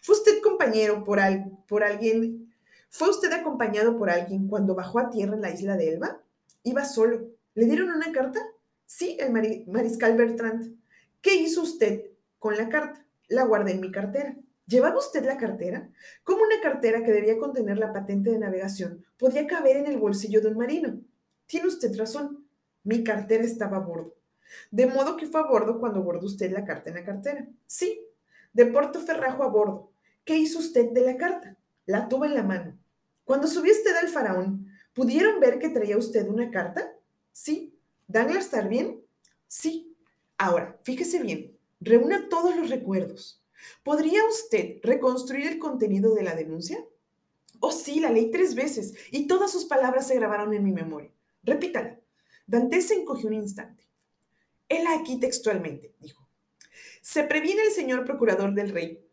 ¿Fue 0.00 0.14
usted 0.14 0.40
compañero 0.40 1.02
por, 1.02 1.18
al, 1.18 1.58
por 1.66 1.82
alguien 1.82 2.53
¿Fue 2.96 3.10
usted 3.10 3.32
acompañado 3.32 3.98
por 3.98 4.08
alguien 4.08 4.46
cuando 4.46 4.76
bajó 4.76 5.00
a 5.00 5.10
tierra 5.10 5.34
en 5.34 5.40
la 5.40 5.50
isla 5.50 5.76
de 5.76 5.88
Elba? 5.88 6.22
Iba 6.62 6.84
solo. 6.84 7.26
¿Le 7.54 7.64
dieron 7.64 7.90
una 7.90 8.12
carta? 8.12 8.38
Sí, 8.86 9.18
el 9.18 9.32
mariscal 9.66 10.16
Bertrand. 10.16 10.76
¿Qué 11.20 11.34
hizo 11.34 11.62
usted 11.62 12.12
con 12.38 12.56
la 12.56 12.68
carta? 12.68 13.04
La 13.26 13.46
guardé 13.46 13.72
en 13.72 13.80
mi 13.80 13.90
cartera. 13.90 14.36
¿Llevaba 14.68 14.96
usted 14.96 15.24
la 15.24 15.38
cartera? 15.38 15.90
¿Cómo 16.22 16.44
una 16.44 16.60
cartera 16.62 17.02
que 17.02 17.10
debía 17.10 17.36
contener 17.36 17.78
la 17.78 17.92
patente 17.92 18.30
de 18.30 18.38
navegación 18.38 19.04
podía 19.18 19.48
caber 19.48 19.78
en 19.78 19.88
el 19.88 19.98
bolsillo 19.98 20.40
de 20.40 20.50
un 20.50 20.58
marino? 20.58 21.00
Tiene 21.46 21.66
usted 21.66 21.98
razón. 21.98 22.46
Mi 22.84 23.02
cartera 23.02 23.42
estaba 23.42 23.78
a 23.78 23.80
bordo. 23.80 24.14
De 24.70 24.86
modo 24.86 25.16
que 25.16 25.26
fue 25.26 25.40
a 25.40 25.48
bordo 25.48 25.80
cuando 25.80 26.04
guardó 26.04 26.26
usted 26.26 26.52
la 26.52 26.64
carta 26.64 26.90
en 26.90 26.94
la 26.94 27.04
cartera. 27.04 27.48
Sí, 27.66 28.06
de 28.52 28.66
Puerto 28.66 29.00
Ferrajo 29.00 29.42
a 29.42 29.48
bordo. 29.48 29.90
¿Qué 30.24 30.36
hizo 30.36 30.60
usted 30.60 30.92
de 30.92 31.00
la 31.00 31.16
carta? 31.16 31.56
La 31.86 32.08
tuvo 32.08 32.24
en 32.24 32.34
la 32.34 32.44
mano. 32.44 32.78
Cuando 33.24 33.46
subió 33.46 33.72
usted 33.72 33.94
al 33.96 34.08
faraón, 34.08 34.68
¿pudieron 34.92 35.40
ver 35.40 35.58
que 35.58 35.70
traía 35.70 35.96
usted 35.96 36.28
una 36.28 36.50
carta? 36.50 36.94
Sí. 37.32 37.74
¿Danglar 38.06 38.38
estar 38.38 38.68
bien? 38.68 39.02
Sí. 39.48 39.96
Ahora, 40.36 40.78
fíjese 40.82 41.20
bien, 41.20 41.56
reúna 41.80 42.28
todos 42.28 42.56
los 42.56 42.68
recuerdos. 42.70 43.42
¿Podría 43.82 44.24
usted 44.26 44.78
reconstruir 44.82 45.46
el 45.46 45.58
contenido 45.58 46.14
de 46.14 46.22
la 46.22 46.34
denuncia? 46.34 46.84
Oh, 47.60 47.72
sí, 47.72 48.00
la 48.00 48.10
leí 48.10 48.30
tres 48.30 48.54
veces 48.54 48.94
y 49.10 49.26
todas 49.26 49.50
sus 49.50 49.64
palabras 49.64 50.06
se 50.06 50.16
grabaron 50.16 50.52
en 50.52 50.64
mi 50.64 50.72
memoria. 50.72 51.10
Repítala. 51.42 51.98
Dante 52.46 52.82
se 52.82 52.94
encogió 52.94 53.28
un 53.28 53.34
instante. 53.34 53.84
Él 54.68 54.86
aquí 54.86 55.18
textualmente, 55.18 55.94
dijo. 56.00 56.26
Se 57.00 57.22
previene 57.22 57.62
el 57.62 57.70
señor 57.70 58.04
procurador 58.04 58.54
del 58.54 58.70
rey 58.70 59.03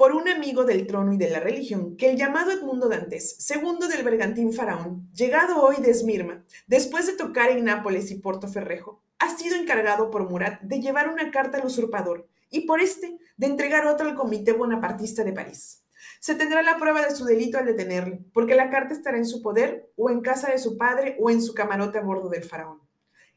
por 0.00 0.12
un 0.12 0.30
amigo 0.30 0.64
del 0.64 0.86
trono 0.86 1.12
y 1.12 1.18
de 1.18 1.28
la 1.28 1.40
religión, 1.40 1.94
que 1.94 2.08
el 2.08 2.16
llamado 2.16 2.52
Edmundo 2.52 2.88
Dantes, 2.88 3.36
segundo 3.38 3.86
del 3.86 4.02
bergantín 4.02 4.54
faraón, 4.54 5.10
llegado 5.12 5.62
hoy 5.62 5.76
de 5.76 5.90
Esmirma, 5.90 6.42
después 6.66 7.06
de 7.06 7.12
tocar 7.12 7.50
en 7.50 7.66
Nápoles 7.66 8.10
y 8.10 8.14
Portoferrejo, 8.14 9.02
ha 9.18 9.28
sido 9.36 9.56
encargado 9.56 10.10
por 10.10 10.30
Murat 10.30 10.62
de 10.62 10.80
llevar 10.80 11.10
una 11.10 11.30
carta 11.30 11.58
al 11.58 11.66
usurpador 11.66 12.26
y 12.48 12.60
por 12.60 12.80
este 12.80 13.18
de 13.36 13.46
entregar 13.46 13.84
otra 13.84 14.08
al 14.08 14.14
comité 14.14 14.52
bonapartista 14.52 15.22
de 15.22 15.34
París. 15.34 15.82
Se 16.18 16.34
tendrá 16.34 16.62
la 16.62 16.78
prueba 16.78 17.04
de 17.04 17.14
su 17.14 17.26
delito 17.26 17.58
al 17.58 17.66
detenerle, 17.66 18.24
porque 18.32 18.54
la 18.54 18.70
carta 18.70 18.94
estará 18.94 19.18
en 19.18 19.26
su 19.26 19.42
poder, 19.42 19.92
o 19.96 20.08
en 20.08 20.22
casa 20.22 20.50
de 20.50 20.56
su 20.56 20.78
padre, 20.78 21.18
o 21.20 21.28
en 21.28 21.42
su 21.42 21.52
camarote 21.52 21.98
a 21.98 22.02
bordo 22.02 22.30
del 22.30 22.44
faraón. 22.44 22.80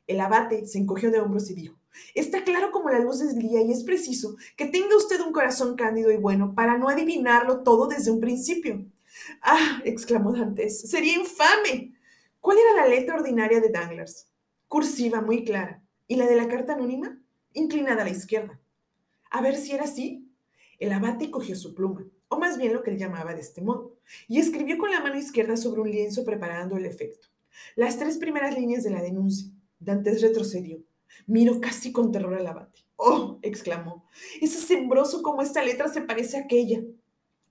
El 0.07 0.21
abate 0.21 0.65
se 0.65 0.77
encogió 0.77 1.11
de 1.11 1.19
hombros 1.19 1.49
y 1.49 1.55
dijo, 1.55 1.77
Está 2.15 2.43
claro 2.43 2.71
como 2.71 2.89
la 2.89 2.99
luz 2.99 3.19
del 3.19 3.37
día 3.37 3.61
y 3.61 3.71
es 3.71 3.83
preciso 3.83 4.35
que 4.55 4.65
tenga 4.65 4.95
usted 4.95 5.21
un 5.21 5.31
corazón 5.31 5.75
cándido 5.75 6.11
y 6.11 6.17
bueno 6.17 6.53
para 6.55 6.77
no 6.77 6.89
adivinarlo 6.89 7.63
todo 7.63 7.87
desde 7.87 8.11
un 8.11 8.19
principio. 8.19 8.85
Ah, 9.41 9.81
exclamó 9.85 10.33
Dantes, 10.33 10.89
sería 10.89 11.13
infame. 11.15 11.93
¿Cuál 12.39 12.57
era 12.57 12.83
la 12.83 12.87
letra 12.87 13.15
ordinaria 13.15 13.61
de 13.61 13.69
Danglars? 13.69 14.27
Cursiva, 14.67 15.21
muy 15.21 15.43
clara. 15.45 15.81
¿Y 16.07 16.15
la 16.15 16.27
de 16.27 16.35
la 16.35 16.47
carta 16.47 16.73
anónima? 16.73 17.19
Inclinada 17.53 18.01
a 18.01 18.05
la 18.05 18.11
izquierda. 18.11 18.59
A 19.29 19.41
ver 19.41 19.55
si 19.55 19.71
era 19.71 19.85
así. 19.85 20.29
El 20.79 20.91
abate 20.91 21.31
cogió 21.31 21.55
su 21.55 21.73
pluma, 21.73 22.05
o 22.27 22.37
más 22.37 22.57
bien 22.57 22.73
lo 22.73 22.83
que 22.83 22.91
él 22.91 22.97
llamaba 22.97 23.33
de 23.33 23.41
este 23.41 23.61
modo, 23.61 23.95
y 24.27 24.39
escribió 24.39 24.77
con 24.77 24.91
la 24.91 24.99
mano 24.99 25.17
izquierda 25.17 25.55
sobre 25.55 25.81
un 25.81 25.89
lienzo 25.89 26.25
preparando 26.25 26.75
el 26.75 26.85
efecto. 26.85 27.27
Las 27.75 27.97
tres 27.97 28.17
primeras 28.17 28.57
líneas 28.57 28.83
de 28.83 28.89
la 28.89 29.01
denuncia. 29.01 29.49
Dantes 29.79 30.21
retrocedió. 30.21 30.79
Miró 31.27 31.61
casi 31.61 31.91
con 31.91 32.11
terror 32.11 32.35
al 32.35 32.47
abate. 32.47 32.79
¡Oh! 32.95 33.39
exclamó. 33.41 34.07
Es 34.41 34.55
asombroso 34.55 35.21
cómo 35.21 35.41
esta 35.41 35.63
letra 35.63 35.87
se 35.87 36.01
parece 36.01 36.37
a 36.37 36.41
aquella. 36.41 36.81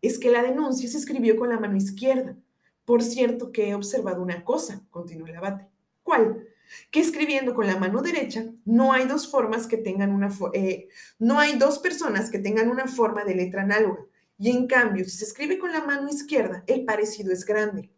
Es 0.01 0.19
que 0.19 0.31
la 0.31 0.43
denuncia 0.43 0.89
se 0.89 0.99
escribió 0.99 1.37
con 1.37 1.49
la 1.49 1.61
mano 1.61 1.77
izquierda. 1.77 2.37
Por 2.85 3.03
cierto 3.03 3.53
que 3.53 3.69
he 3.69 3.75
observado 3.75 4.23
una 4.23 4.45
cosa, 4.45 4.83
continuó 4.91 5.27
el 5.27 5.37
abate. 5.37 5.67
¿Cuál? 6.03 6.49
Que 6.91 7.01
escribiendo 7.01 7.55
con 7.55 7.67
la 7.67 7.77
mano 7.77 8.03
derecha 8.03 8.47
no 8.65 8.93
hay 8.93 9.07
dos 9.07 9.29
formas 9.29 9.67
que 9.67 9.77
tengan 9.77 10.13
una 10.13 10.31
eh, 10.55 10.89
no 11.19 11.39
hay 11.39 11.59
dos 11.59 11.79
personas 11.79 12.31
que 12.31 12.39
tengan 12.39 12.71
una 12.71 12.87
forma 12.87 13.25
de 13.25 13.35
letra 13.35 13.63
análoga. 13.63 14.07
Y 14.39 14.51
en 14.51 14.67
cambio, 14.67 15.05
si 15.05 15.11
se 15.11 15.25
escribe 15.25 15.59
con 15.59 15.73
la 15.73 15.85
mano 15.85 16.09
izquierda, 16.09 16.65
el 16.67 16.85
parecido 16.85 17.33
es 17.33 17.45
grande. 17.45 17.91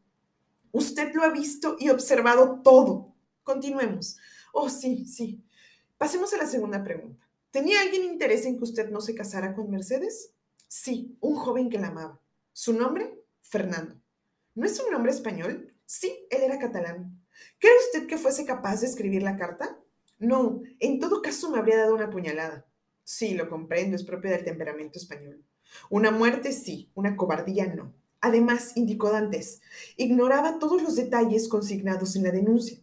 Usted 0.72 1.14
lo 1.14 1.22
ha 1.22 1.30
visto 1.30 1.76
y 1.78 1.88
observado 1.88 2.60
todo. 2.62 3.14
Continuemos. 3.44 4.18
Oh, 4.52 4.68
sí, 4.68 5.06
sí. 5.06 5.43
Pasemos 5.98 6.32
a 6.34 6.38
la 6.38 6.46
segunda 6.46 6.82
pregunta. 6.82 7.28
¿Tenía 7.50 7.80
alguien 7.80 8.04
interés 8.04 8.44
en 8.46 8.56
que 8.56 8.64
usted 8.64 8.90
no 8.90 9.00
se 9.00 9.14
casara 9.14 9.54
con 9.54 9.70
Mercedes? 9.70 10.32
Sí, 10.66 11.16
un 11.20 11.36
joven 11.36 11.70
que 11.70 11.78
la 11.78 11.88
amaba. 11.88 12.20
¿Su 12.52 12.72
nombre? 12.72 13.22
Fernando. 13.42 13.94
¿No 14.54 14.66
es 14.66 14.78
un 14.80 14.90
nombre 14.90 15.12
español? 15.12 15.72
Sí, 15.86 16.26
él 16.30 16.42
era 16.42 16.58
catalán. 16.58 17.20
¿Cree 17.58 17.72
usted 17.86 18.08
que 18.08 18.18
fuese 18.18 18.44
capaz 18.44 18.80
de 18.80 18.86
escribir 18.86 19.22
la 19.22 19.36
carta? 19.36 19.78
No, 20.18 20.62
en 20.80 20.98
todo 20.98 21.22
caso 21.22 21.50
me 21.50 21.58
habría 21.58 21.76
dado 21.76 21.94
una 21.94 22.10
puñalada. 22.10 22.66
Sí, 23.04 23.34
lo 23.34 23.48
comprendo, 23.48 23.94
es 23.94 24.02
propio 24.02 24.30
del 24.30 24.44
temperamento 24.44 24.98
español. 24.98 25.44
Una 25.90 26.10
muerte 26.10 26.52
sí, 26.52 26.90
una 26.94 27.16
cobardía 27.16 27.66
no. 27.66 27.92
Además, 28.20 28.76
indicó 28.76 29.10
Dantes, 29.10 29.60
ignoraba 29.96 30.58
todos 30.58 30.82
los 30.82 30.96
detalles 30.96 31.46
consignados 31.46 32.16
en 32.16 32.22
la 32.22 32.30
denuncia. 32.30 32.78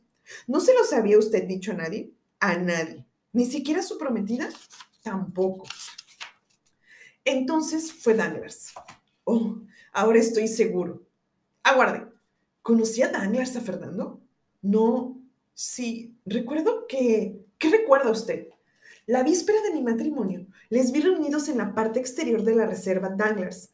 ¿No 0.47 0.59
se 0.59 0.73
los 0.75 0.93
había 0.93 1.17
usted 1.17 1.43
dicho 1.43 1.71
a 1.71 1.75
nadie? 1.75 2.11
A 2.41 2.57
nadie. 2.57 3.05
¿Ni 3.31 3.45
siquiera 3.45 3.81
su 3.81 3.97
prometida? 3.97 4.49
Tampoco. 5.01 5.65
Entonces 7.23 7.93
fue 7.93 8.15
Danglars. 8.15 8.73
Oh, 9.23 9.61
ahora 9.93 10.19
estoy 10.19 10.49
seguro. 10.49 11.01
Aguarde. 11.63 12.07
¿Conocía 12.61 13.07
Danglars 13.07 13.55
a 13.55 13.61
Fernando? 13.61 14.19
No, 14.61 15.17
sí. 15.53 16.17
Recuerdo 16.25 16.85
que... 16.87 17.45
¿Qué 17.57 17.69
recuerda 17.69 18.11
usted? 18.11 18.49
La 19.05 19.23
víspera 19.23 19.61
de 19.61 19.71
mi 19.71 19.81
matrimonio, 19.81 20.47
les 20.69 20.91
vi 20.91 20.99
reunidos 20.99 21.47
en 21.47 21.59
la 21.59 21.73
parte 21.73 21.99
exterior 21.99 22.43
de 22.43 22.55
la 22.55 22.65
reserva 22.65 23.09
Danglars 23.09 23.69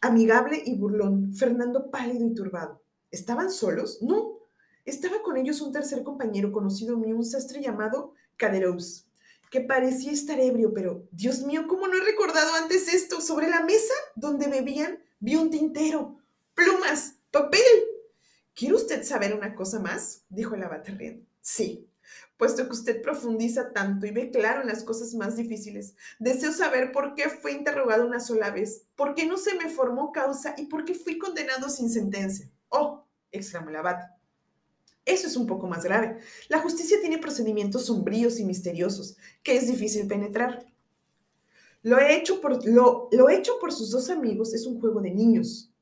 amigable 0.00 0.62
y 0.64 0.76
burlón, 0.76 1.34
Fernando 1.34 1.90
pálido 1.90 2.26
y 2.26 2.34
turbado. 2.34 2.80
¿Estaban 3.10 3.50
solos? 3.50 3.98
No. 4.02 4.37
Estaba 4.88 5.20
con 5.22 5.36
ellos 5.36 5.60
un 5.60 5.70
tercer 5.70 6.02
compañero 6.02 6.50
conocido 6.50 6.96
mío, 6.96 7.14
un 7.14 7.26
sastre 7.26 7.60
llamado 7.60 8.14
Caderous, 8.38 9.06
que 9.50 9.60
parecía 9.60 10.12
estar 10.12 10.40
ebrio, 10.40 10.72
pero, 10.72 11.06
Dios 11.10 11.42
mío, 11.42 11.66
¿cómo 11.68 11.86
no 11.86 11.98
he 11.98 12.04
recordado 12.06 12.54
antes 12.54 12.88
esto? 12.88 13.20
Sobre 13.20 13.50
la 13.50 13.62
mesa 13.62 13.92
donde 14.16 14.48
bebían 14.48 14.98
vi 15.20 15.36
un 15.36 15.50
tintero, 15.50 16.16
plumas, 16.54 17.16
papel. 17.30 17.60
¿Quiere 18.54 18.76
usted 18.76 19.04
saber 19.04 19.34
una 19.34 19.54
cosa 19.54 19.78
más? 19.78 20.22
dijo 20.30 20.54
el 20.54 20.62
abate 20.62 20.92
riendo. 20.92 21.26
Sí, 21.42 21.86
puesto 22.38 22.64
que 22.64 22.72
usted 22.72 23.02
profundiza 23.02 23.74
tanto 23.74 24.06
y 24.06 24.10
ve 24.10 24.30
claro 24.30 24.62
en 24.62 24.68
las 24.68 24.84
cosas 24.84 25.12
más 25.12 25.36
difíciles. 25.36 25.96
Deseo 26.18 26.50
saber 26.50 26.92
por 26.92 27.14
qué 27.14 27.28
fue 27.28 27.52
interrogado 27.52 28.06
una 28.06 28.20
sola 28.20 28.50
vez, 28.50 28.86
por 28.96 29.14
qué 29.14 29.26
no 29.26 29.36
se 29.36 29.54
me 29.54 29.68
formó 29.68 30.12
causa 30.12 30.54
y 30.56 30.64
por 30.64 30.86
qué 30.86 30.94
fui 30.94 31.18
condenado 31.18 31.68
sin 31.68 31.90
sentencia. 31.90 32.50
Oh, 32.70 33.04
exclamó 33.30 33.68
el 33.68 33.76
abate. 33.76 34.17
Eso 35.08 35.26
es 35.26 35.36
un 35.36 35.46
poco 35.46 35.66
más 35.66 35.84
grave. 35.84 36.18
La 36.48 36.60
justicia 36.60 37.00
tiene 37.00 37.16
procedimientos 37.16 37.86
sombríos 37.86 38.38
y 38.38 38.44
misteriosos 38.44 39.16
que 39.42 39.56
es 39.56 39.66
difícil 39.66 40.06
penetrar. 40.06 40.66
Lo, 41.82 41.98
hecho 41.98 42.42
por, 42.42 42.66
lo, 42.66 43.08
lo 43.10 43.30
hecho 43.30 43.58
por 43.58 43.72
sus 43.72 43.90
dos 43.90 44.10
amigos 44.10 44.52
es 44.52 44.66
un 44.66 44.78
juego 44.78 45.00
de 45.00 45.10
niños. 45.10 45.72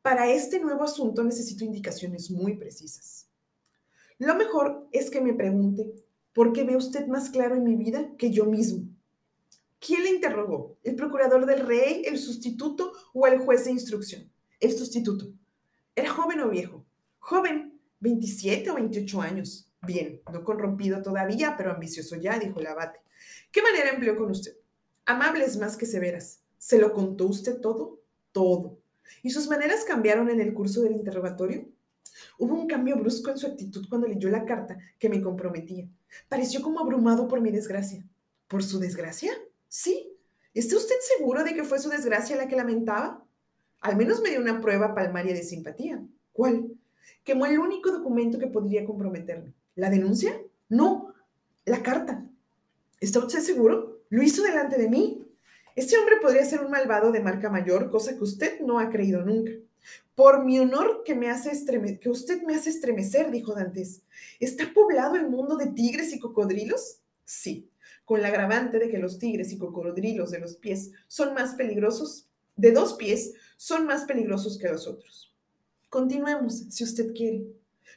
Para 0.00 0.32
este 0.32 0.60
nuevo 0.60 0.82
asunto 0.82 1.22
necesito 1.22 1.62
indicaciones 1.62 2.30
muy 2.30 2.56
precisas. 2.56 3.28
Lo 4.18 4.34
mejor 4.34 4.88
es 4.92 5.10
que 5.10 5.20
me 5.20 5.34
pregunte, 5.34 5.92
¿por 6.32 6.54
qué 6.54 6.64
ve 6.64 6.76
usted 6.76 7.06
más 7.06 7.28
claro 7.28 7.56
en 7.56 7.64
mi 7.64 7.76
vida 7.76 8.10
que 8.16 8.30
yo 8.30 8.46
mismo? 8.46 8.88
¿Quién 9.78 10.04
le 10.04 10.10
interrogó? 10.10 10.78
¿El 10.84 10.96
procurador 10.96 11.44
del 11.44 11.66
rey, 11.66 12.02
el 12.06 12.18
sustituto 12.18 12.92
o 13.12 13.26
el 13.26 13.40
juez 13.40 13.66
de 13.66 13.72
instrucción? 13.72 14.32
El 14.58 14.72
sustituto. 14.72 15.26
¿Era 15.94 16.08
joven 16.08 16.40
o 16.40 16.48
viejo? 16.48 16.86
Joven, 17.18 17.69
27 18.00 18.70
o 18.70 18.74
28 18.74 19.20
años. 19.20 19.70
Bien, 19.82 20.20
no 20.32 20.44
corrompido 20.44 21.00
todavía, 21.02 21.54
pero 21.56 21.72
ambicioso 21.72 22.16
ya, 22.16 22.38
dijo 22.38 22.60
el 22.60 22.66
abate. 22.66 23.00
¿Qué 23.50 23.62
manera 23.62 23.90
empleó 23.90 24.16
con 24.16 24.30
usted? 24.30 24.56
Amables 25.06 25.56
más 25.56 25.76
que 25.76 25.86
severas. 25.86 26.40
¿Se 26.58 26.78
lo 26.78 26.92
contó 26.92 27.26
usted 27.26 27.60
todo? 27.60 28.00
Todo. 28.32 28.78
¿Y 29.22 29.30
sus 29.30 29.48
maneras 29.48 29.84
cambiaron 29.84 30.28
en 30.30 30.40
el 30.40 30.52
curso 30.52 30.82
del 30.82 30.92
interrogatorio? 30.92 31.68
Hubo 32.38 32.54
un 32.54 32.66
cambio 32.66 32.96
brusco 32.96 33.30
en 33.30 33.38
su 33.38 33.46
actitud 33.46 33.86
cuando 33.88 34.06
leyó 34.06 34.28
la 34.28 34.44
carta 34.44 34.78
que 34.98 35.08
me 35.08 35.20
comprometía. 35.20 35.88
Pareció 36.28 36.62
como 36.62 36.80
abrumado 36.80 37.28
por 37.28 37.40
mi 37.40 37.50
desgracia. 37.50 38.04
¿Por 38.46 38.62
su 38.62 38.78
desgracia? 38.78 39.32
Sí. 39.68 40.16
¿Está 40.52 40.76
usted 40.76 40.96
seguro 41.16 41.44
de 41.44 41.54
que 41.54 41.64
fue 41.64 41.78
su 41.78 41.88
desgracia 41.88 42.36
la 42.36 42.48
que 42.48 42.56
lamentaba? 42.56 43.24
Al 43.80 43.96
menos 43.96 44.20
me 44.20 44.30
dio 44.30 44.40
una 44.40 44.60
prueba 44.60 44.94
palmaria 44.94 45.32
de 45.32 45.42
simpatía. 45.42 46.02
¿Cuál? 46.32 46.72
Quemó 47.24 47.46
el 47.46 47.58
único 47.58 47.90
documento 47.90 48.38
que 48.38 48.46
podría 48.46 48.84
comprometerme. 48.84 49.52
¿La 49.74 49.90
denuncia? 49.90 50.40
No, 50.68 51.14
la 51.64 51.82
carta. 51.82 52.24
¿Está 53.00 53.20
usted 53.20 53.40
seguro? 53.40 54.00
Lo 54.08 54.22
hizo 54.22 54.42
delante 54.42 54.76
de 54.76 54.88
mí. 54.88 55.26
Este 55.76 55.96
hombre 55.96 56.16
podría 56.20 56.44
ser 56.44 56.60
un 56.60 56.70
malvado 56.70 57.12
de 57.12 57.20
marca 57.20 57.48
mayor, 57.48 57.90
cosa 57.90 58.16
que 58.16 58.24
usted 58.24 58.60
no 58.60 58.78
ha 58.78 58.90
creído 58.90 59.24
nunca. 59.24 59.52
Por 60.14 60.44
mi 60.44 60.58
honor 60.58 61.02
que, 61.04 61.14
me 61.14 61.30
hace 61.30 61.50
que 61.98 62.10
usted 62.10 62.42
me 62.42 62.54
hace 62.54 62.70
estremecer, 62.70 63.30
dijo 63.30 63.54
Dantes. 63.54 64.02
¿Está 64.38 64.72
poblado 64.74 65.16
el 65.16 65.28
mundo 65.28 65.56
de 65.56 65.68
tigres 65.68 66.12
y 66.12 66.18
cocodrilos? 66.18 66.98
Sí, 67.24 67.70
con 68.04 68.20
la 68.20 68.28
agravante 68.28 68.78
de 68.78 68.90
que 68.90 68.98
los 68.98 69.18
tigres 69.18 69.52
y 69.52 69.58
cocodrilos 69.58 70.30
de 70.30 70.40
los 70.40 70.56
pies 70.56 70.90
son 71.06 71.32
más 71.32 71.54
peligrosos, 71.54 72.26
de 72.56 72.72
dos 72.72 72.94
pies, 72.94 73.32
son 73.56 73.86
más 73.86 74.04
peligrosos 74.04 74.58
que 74.58 74.68
los 74.68 74.86
otros. 74.86 75.29
Continuemos, 75.90 76.66
si 76.70 76.84
usted 76.84 77.12
quiere. 77.12 77.44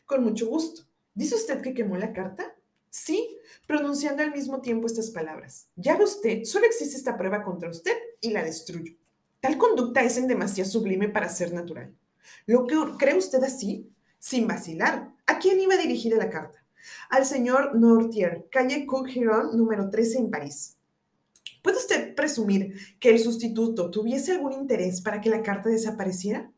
Con 0.07 0.23
mucho 0.23 0.47
gusto. 0.47 0.81
¿Dice 1.13 1.35
usted 1.35 1.61
que 1.61 1.75
quemó 1.75 1.95
la 1.95 2.11
carta? 2.11 2.55
Sí, 2.89 3.37
pronunciando 3.67 4.23
al 4.23 4.31
mismo 4.31 4.61
tiempo 4.61 4.87
estas 4.87 5.11
palabras. 5.11 5.67
Ya 5.75 5.95
ve 5.95 6.03
usted, 6.03 6.43
solo 6.43 6.65
existe 6.65 6.97
esta 6.97 7.15
prueba 7.17 7.43
contra 7.43 7.69
usted 7.69 7.95
y 8.19 8.31
la 8.31 8.43
destruyo. 8.43 8.95
Tal 9.39 9.59
conducta 9.59 10.01
es 10.01 10.17
en 10.17 10.27
demasía 10.27 10.65
sublime 10.65 11.07
para 11.07 11.29
ser 11.29 11.53
natural. 11.53 11.95
¿Lo 12.47 12.65
que 12.65 12.75
cree 12.97 13.15
usted 13.15 13.43
así? 13.43 13.87
Sin 14.17 14.47
vacilar. 14.47 15.13
¿A 15.27 15.37
quién 15.37 15.59
iba 15.59 15.77
dirigida 15.77 16.17
la 16.17 16.31
carta? 16.31 16.65
Al 17.11 17.27
señor 17.27 17.75
Nortier, 17.75 18.47
calle 18.49 18.87
Cook-Giron, 18.87 19.55
número 19.55 19.91
13 19.91 20.17
en 20.17 20.31
París. 20.31 20.77
¿Puede 21.61 21.77
usted 21.77 22.15
presumir 22.15 22.75
que 22.99 23.11
el 23.11 23.19
sustituto 23.19 23.91
tuviese 23.91 24.31
algún 24.31 24.53
interés 24.53 24.99
para 25.01 25.21
que 25.21 25.29
la 25.29 25.43
carta 25.43 25.69
desapareciera? 25.69 26.52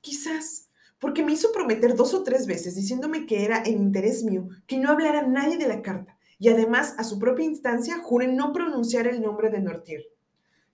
Quizás, 0.00 0.68
porque 0.98 1.22
me 1.22 1.32
hizo 1.32 1.52
prometer 1.52 1.94
dos 1.94 2.14
o 2.14 2.22
tres 2.22 2.46
veces 2.46 2.74
diciéndome 2.74 3.26
que 3.26 3.44
era 3.44 3.62
en 3.64 3.78
interés 3.78 4.22
mío 4.22 4.48
que 4.66 4.78
no 4.78 4.90
hablara 4.90 5.26
nadie 5.26 5.56
de 5.56 5.68
la 5.68 5.82
carta 5.82 6.18
y 6.38 6.48
además 6.48 6.94
a 6.96 7.04
su 7.04 7.18
propia 7.18 7.44
instancia 7.44 7.98
jure 7.98 8.26
no 8.26 8.52
pronunciar 8.52 9.06
el 9.06 9.20
nombre 9.20 9.50
de 9.50 9.60
Nortier. 9.60 10.06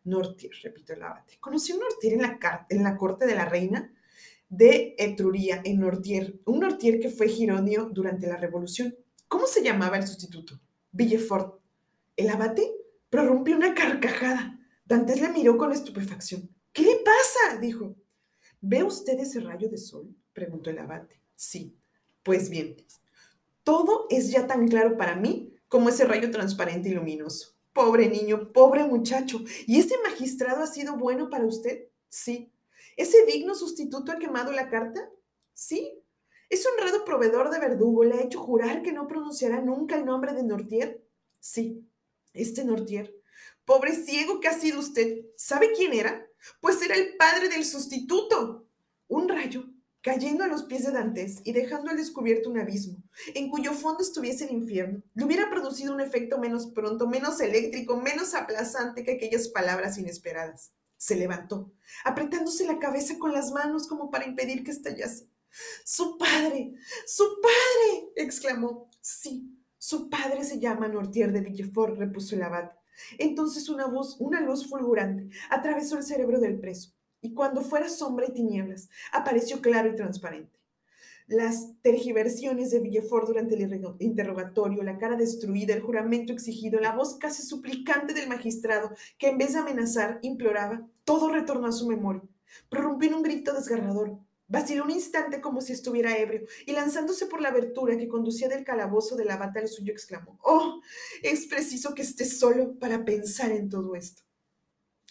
Nortier, 0.04 0.52
repito 0.62 0.92
el 0.92 1.02
abate. 1.02 1.38
Conocí 1.40 1.72
un 1.72 1.80
Nortier 1.80 2.12
en 2.68 2.82
la, 2.84 2.96
corte 2.96 3.26
de 3.26 3.34
la 3.34 3.44
reina 3.44 3.92
de 4.48 4.94
Etruría, 4.96 5.60
en 5.64 5.80
Nortier, 5.80 6.38
un 6.44 6.60
Nortier 6.60 7.00
que 7.00 7.10
fue 7.10 7.28
gironio 7.28 7.90
durante 7.92 8.28
la 8.28 8.36
revolución. 8.36 8.94
¿Cómo 9.26 9.48
se 9.48 9.64
llamaba 9.64 9.96
el 9.96 10.06
sustituto? 10.06 10.60
Villefort. 10.92 11.60
El 12.16 12.30
abate 12.30 12.72
prorrumpió 13.10 13.56
una 13.56 13.74
carcajada. 13.74 14.60
Dantes 14.84 15.20
le 15.20 15.30
miró 15.30 15.58
con 15.58 15.72
estupefacción. 15.72 16.48
¿Qué 16.72 16.82
le 16.82 16.96
pasa? 17.04 17.58
dijo. 17.60 17.96
¿Ve 18.60 18.82
usted 18.82 19.18
ese 19.18 19.40
rayo 19.40 19.68
de 19.68 19.78
sol? 19.78 20.14
preguntó 20.32 20.70
el 20.70 20.78
abate. 20.78 21.20
Sí. 21.34 21.76
Pues 22.22 22.50
bien, 22.50 22.76
todo 23.62 24.06
es 24.10 24.30
ya 24.30 24.46
tan 24.46 24.68
claro 24.68 24.96
para 24.96 25.16
mí 25.16 25.54
como 25.68 25.88
ese 25.88 26.04
rayo 26.04 26.30
transparente 26.30 26.88
y 26.88 26.92
luminoso. 26.92 27.56
Pobre 27.72 28.08
niño, 28.08 28.52
pobre 28.52 28.84
muchacho. 28.84 29.40
¿Y 29.66 29.78
ese 29.78 29.96
magistrado 30.02 30.62
ha 30.62 30.66
sido 30.66 30.96
bueno 30.96 31.28
para 31.28 31.44
usted? 31.44 31.88
Sí. 32.08 32.50
¿Ese 32.96 33.26
digno 33.26 33.54
sustituto 33.54 34.12
ha 34.12 34.18
quemado 34.18 34.52
la 34.52 34.68
carta? 34.68 35.10
Sí. 35.52 36.02
¿Ese 36.48 36.68
honrado 36.68 37.04
proveedor 37.04 37.50
de 37.50 37.58
verdugo 37.58 38.04
le 38.04 38.14
ha 38.14 38.22
hecho 38.22 38.40
jurar 38.40 38.82
que 38.82 38.92
no 38.92 39.06
pronunciará 39.06 39.60
nunca 39.60 39.96
el 39.96 40.06
nombre 40.06 40.32
de 40.32 40.42
Nortier? 40.42 41.04
Sí. 41.40 41.86
Este 42.32 42.64
Nortier. 42.64 43.14
Pobre 43.64 43.94
ciego 43.94 44.40
que 44.40 44.48
ha 44.48 44.52
sido 44.52 44.78
usted. 44.78 45.26
¿Sabe 45.36 45.72
quién 45.72 45.92
era? 45.92 46.25
Pues 46.60 46.82
era 46.82 46.94
el 46.94 47.16
padre 47.16 47.48
del 47.48 47.64
sustituto. 47.64 48.68
Un 49.08 49.28
rayo 49.28 49.64
cayendo 50.06 50.44
a 50.44 50.46
los 50.46 50.62
pies 50.62 50.86
de 50.86 50.92
Dantes 50.92 51.40
y 51.42 51.50
dejando 51.50 51.90
al 51.90 51.96
descubierto 51.96 52.48
un 52.48 52.60
abismo, 52.60 53.02
en 53.34 53.50
cuyo 53.50 53.72
fondo 53.72 54.04
estuviese 54.04 54.44
el 54.44 54.52
infierno, 54.52 55.02
le 55.14 55.24
hubiera 55.24 55.50
producido 55.50 55.92
un 55.92 56.00
efecto 56.00 56.38
menos 56.38 56.68
pronto, 56.68 57.08
menos 57.08 57.40
eléctrico, 57.40 57.96
menos 57.96 58.32
aplazante 58.34 59.02
que 59.02 59.14
aquellas 59.14 59.48
palabras 59.48 59.98
inesperadas. 59.98 60.72
Se 60.96 61.16
levantó, 61.16 61.72
apretándose 62.04 62.64
la 62.66 62.78
cabeza 62.78 63.18
con 63.18 63.32
las 63.32 63.50
manos 63.50 63.88
como 63.88 64.08
para 64.08 64.26
impedir 64.26 64.62
que 64.62 64.70
estallase. 64.70 65.28
¡Su 65.84 66.16
padre! 66.16 66.74
¡Su 67.04 67.24
padre! 67.42 68.12
exclamó. 68.14 68.88
Sí, 69.00 69.58
su 69.76 70.08
padre 70.08 70.44
se 70.44 70.60
llama 70.60 70.86
Nortier 70.86 71.32
de 71.32 71.40
Villefort, 71.40 71.98
repuso 71.98 72.36
el 72.36 72.44
abad. 72.44 72.70
Entonces 73.18 73.68
una 73.68 73.86
voz, 73.86 74.16
una 74.20 74.40
luz 74.40 74.68
fulgurante 74.68 75.28
atravesó 75.50 75.96
el 75.98 76.04
cerebro 76.04 76.40
del 76.40 76.58
preso 76.58 76.92
y 77.20 77.34
cuando 77.34 77.62
fuera 77.62 77.88
sombra 77.88 78.26
y 78.28 78.32
tinieblas, 78.32 78.88
apareció 79.12 79.60
claro 79.60 79.88
y 79.88 79.96
transparente. 79.96 80.58
Las 81.26 81.72
tergiversiones 81.82 82.70
de 82.70 82.78
Villefort 82.78 83.26
durante 83.26 83.56
el 83.56 83.84
interrogatorio, 83.98 84.84
la 84.84 84.96
cara 84.96 85.16
destruida, 85.16 85.74
el 85.74 85.82
juramento 85.82 86.32
exigido, 86.32 86.78
la 86.78 86.94
voz 86.94 87.16
casi 87.18 87.42
suplicante 87.42 88.14
del 88.14 88.28
magistrado, 88.28 88.92
que 89.18 89.28
en 89.28 89.38
vez 89.38 89.54
de 89.54 89.58
amenazar, 89.58 90.20
imploraba, 90.22 90.88
todo 91.02 91.32
retornó 91.32 91.66
a 91.66 91.72
su 91.72 91.88
memoria. 91.88 92.22
Prorrumpió 92.68 93.08
en 93.08 93.14
un 93.16 93.22
grito 93.24 93.52
desgarrador. 93.52 94.20
Vaciló 94.48 94.84
un 94.84 94.90
instante 94.90 95.40
como 95.40 95.60
si 95.60 95.72
estuviera 95.72 96.16
ebrio 96.16 96.46
y 96.66 96.72
lanzándose 96.72 97.26
por 97.26 97.40
la 97.40 97.48
abertura 97.48 97.96
que 97.96 98.08
conducía 98.08 98.48
del 98.48 98.64
calabozo 98.64 99.16
de 99.16 99.24
la 99.24 99.36
bata 99.36 99.60
al 99.60 99.68
suyo, 99.68 99.92
exclamó, 99.92 100.38
Oh, 100.44 100.80
es 101.22 101.46
preciso 101.46 101.94
que 101.94 102.02
esté 102.02 102.24
solo 102.24 102.78
para 102.78 103.04
pensar 103.04 103.50
en 103.50 103.68
todo 103.68 103.94
esto. 103.96 104.22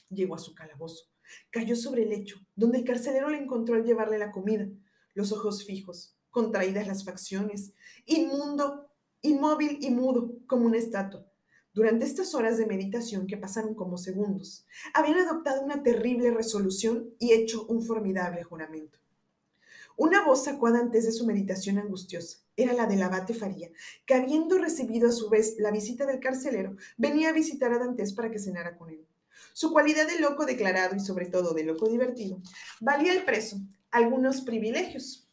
Llegó 0.10 0.36
a 0.36 0.39
su 0.39 0.54
calabozo 0.56 1.10
Cayó 1.50 1.76
sobre 1.76 2.04
el 2.04 2.10
lecho, 2.10 2.38
donde 2.56 2.80
el 2.80 2.84
carcelero 2.84 3.30
le 3.30 3.38
encontró 3.38 3.76
al 3.76 3.84
llevarle 3.84 4.17
la 4.17 4.32
comida, 4.32 4.67
los 5.13 5.32
ojos 5.32 5.65
fijos, 5.65 6.15
contraídas 6.30 6.88
las 6.88 7.04
facciones, 7.04 7.74
inmundo, 8.06 8.91
inmóvil 9.21 9.80
y 9.82 9.89
mudo, 9.89 10.38
como 10.48 10.65
una 10.65 10.78
estatua. 10.78 11.26
Durante 11.74 12.06
estas 12.06 12.34
horas 12.36 12.58
de 12.58 12.67
meditación 12.67 13.28
que 13.28 13.38
pasaron 13.38 13.76
como 13.76 13.98
segundos, 13.98 14.65
habían 14.93 15.19
adoptado 15.19 15.62
una 15.62 15.84
terrible 15.84 16.32
resolución 16.32 17.13
y 17.19 17.34
hecho 17.34 17.65
un 17.65 17.82
formidable 17.82 18.43
juramento. 18.43 19.00
Una 19.98 20.26
voz 20.26 20.45
sacó 20.45 20.67
a 20.67 20.71
Dantes 20.71 21.06
de 21.06 21.12
su 21.12 21.26
meditación 21.26 21.78
angustiosa. 21.78 22.39
Era 22.56 22.74
la 22.74 22.86
del 22.86 23.04
abate 23.04 23.34
Faría, 23.34 23.69
que 24.06 24.13
habiendo 24.13 24.58
recibido 24.58 25.10
a 25.10 25.12
su 25.12 25.30
vez 25.30 25.56
la 25.58 25.71
visita 25.71 26.06
del 26.06 26.19
carcelero, 26.19 26.76
venía 26.98 27.30
a 27.30 27.34
visitar 27.34 27.71
a 27.74 27.80
Dantes 27.80 28.13
para 28.13 28.32
que 28.32 28.39
cenara 28.39 28.78
con 28.78 28.89
él. 28.89 29.06
Su 29.54 29.71
cualidad 29.71 30.08
de 30.08 30.19
loco 30.19 30.45
declarado 30.45 30.95
y 30.95 31.00
sobre 31.00 31.28
todo 31.28 31.54
de 31.54 31.63
loco 31.63 31.88
divertido 31.88 32.41
valía 32.82 33.13
al 33.13 33.24
preso 33.24 33.58
algunos 33.91 34.41
privilegios, 34.41 35.28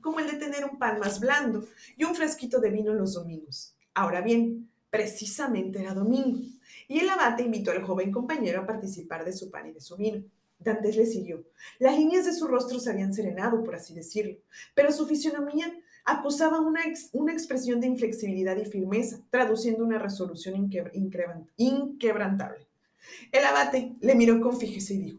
como 0.00 0.20
el 0.20 0.30
de 0.30 0.38
tener 0.38 0.64
un 0.64 0.78
pan 0.78 0.98
más 0.98 1.20
blando 1.20 1.66
y 1.96 2.04
un 2.04 2.14
fresquito 2.14 2.60
de 2.60 2.70
vino 2.70 2.94
los 2.94 3.14
domingos. 3.14 3.74
Ahora 3.94 4.20
bien, 4.20 4.70
precisamente 4.90 5.80
era 5.80 5.92
domingo, 5.92 6.40
y 6.88 7.00
el 7.00 7.08
abate 7.08 7.42
invitó 7.42 7.70
al 7.70 7.82
joven 7.82 8.12
compañero 8.12 8.60
a 8.60 8.66
participar 8.66 9.24
de 9.24 9.32
su 9.32 9.50
pan 9.50 9.66
y 9.66 9.72
de 9.72 9.80
su 9.80 9.96
vino. 9.96 10.22
Dantes 10.64 10.96
le 10.96 11.06
siguió. 11.06 11.44
Las 11.78 11.96
líneas 11.98 12.24
de 12.24 12.32
su 12.32 12.46
rostro 12.46 12.78
se 12.78 12.90
habían 12.90 13.12
serenado, 13.12 13.62
por 13.62 13.74
así 13.74 13.94
decirlo, 13.94 14.36
pero 14.74 14.90
su 14.90 15.06
fisionomía 15.06 15.72
acusaba 16.04 16.60
una, 16.60 16.80
una 17.12 17.32
expresión 17.32 17.80
de 17.80 17.86
inflexibilidad 17.86 18.56
y 18.56 18.64
firmeza, 18.64 19.20
traduciendo 19.30 19.84
una 19.84 19.98
resolución 19.98 20.70
inquebrantable. 21.56 22.66
El 23.30 23.44
abate 23.44 23.94
le 24.00 24.14
miró 24.14 24.40
con 24.40 24.58
fijeza 24.58 24.94
y 24.94 24.98
dijo, 24.98 25.18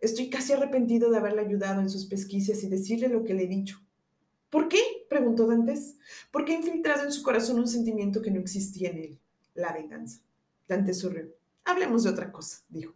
Estoy 0.00 0.28
casi 0.28 0.52
arrepentido 0.52 1.10
de 1.10 1.16
haberle 1.16 1.40
ayudado 1.40 1.80
en 1.80 1.88
sus 1.88 2.06
pesquisas 2.06 2.62
y 2.62 2.68
decirle 2.68 3.08
lo 3.08 3.24
que 3.24 3.34
le 3.34 3.44
he 3.44 3.48
dicho. 3.48 3.80
¿Por 4.50 4.68
qué? 4.68 4.80
preguntó 5.08 5.46
Dantes. 5.46 5.96
Porque 6.30 6.52
ha 6.52 6.56
infiltrado 6.56 7.04
en 7.04 7.12
su 7.12 7.22
corazón 7.22 7.58
un 7.58 7.68
sentimiento 7.68 8.20
que 8.22 8.30
no 8.30 8.40
existía 8.40 8.90
en 8.90 8.98
él, 8.98 9.18
la 9.54 9.72
venganza. 9.72 10.20
Dantes 10.68 11.00
sonrió. 11.00 11.28
Hablemos 11.64 12.04
de 12.04 12.10
otra 12.10 12.30
cosa, 12.30 12.58
dijo. 12.68 12.94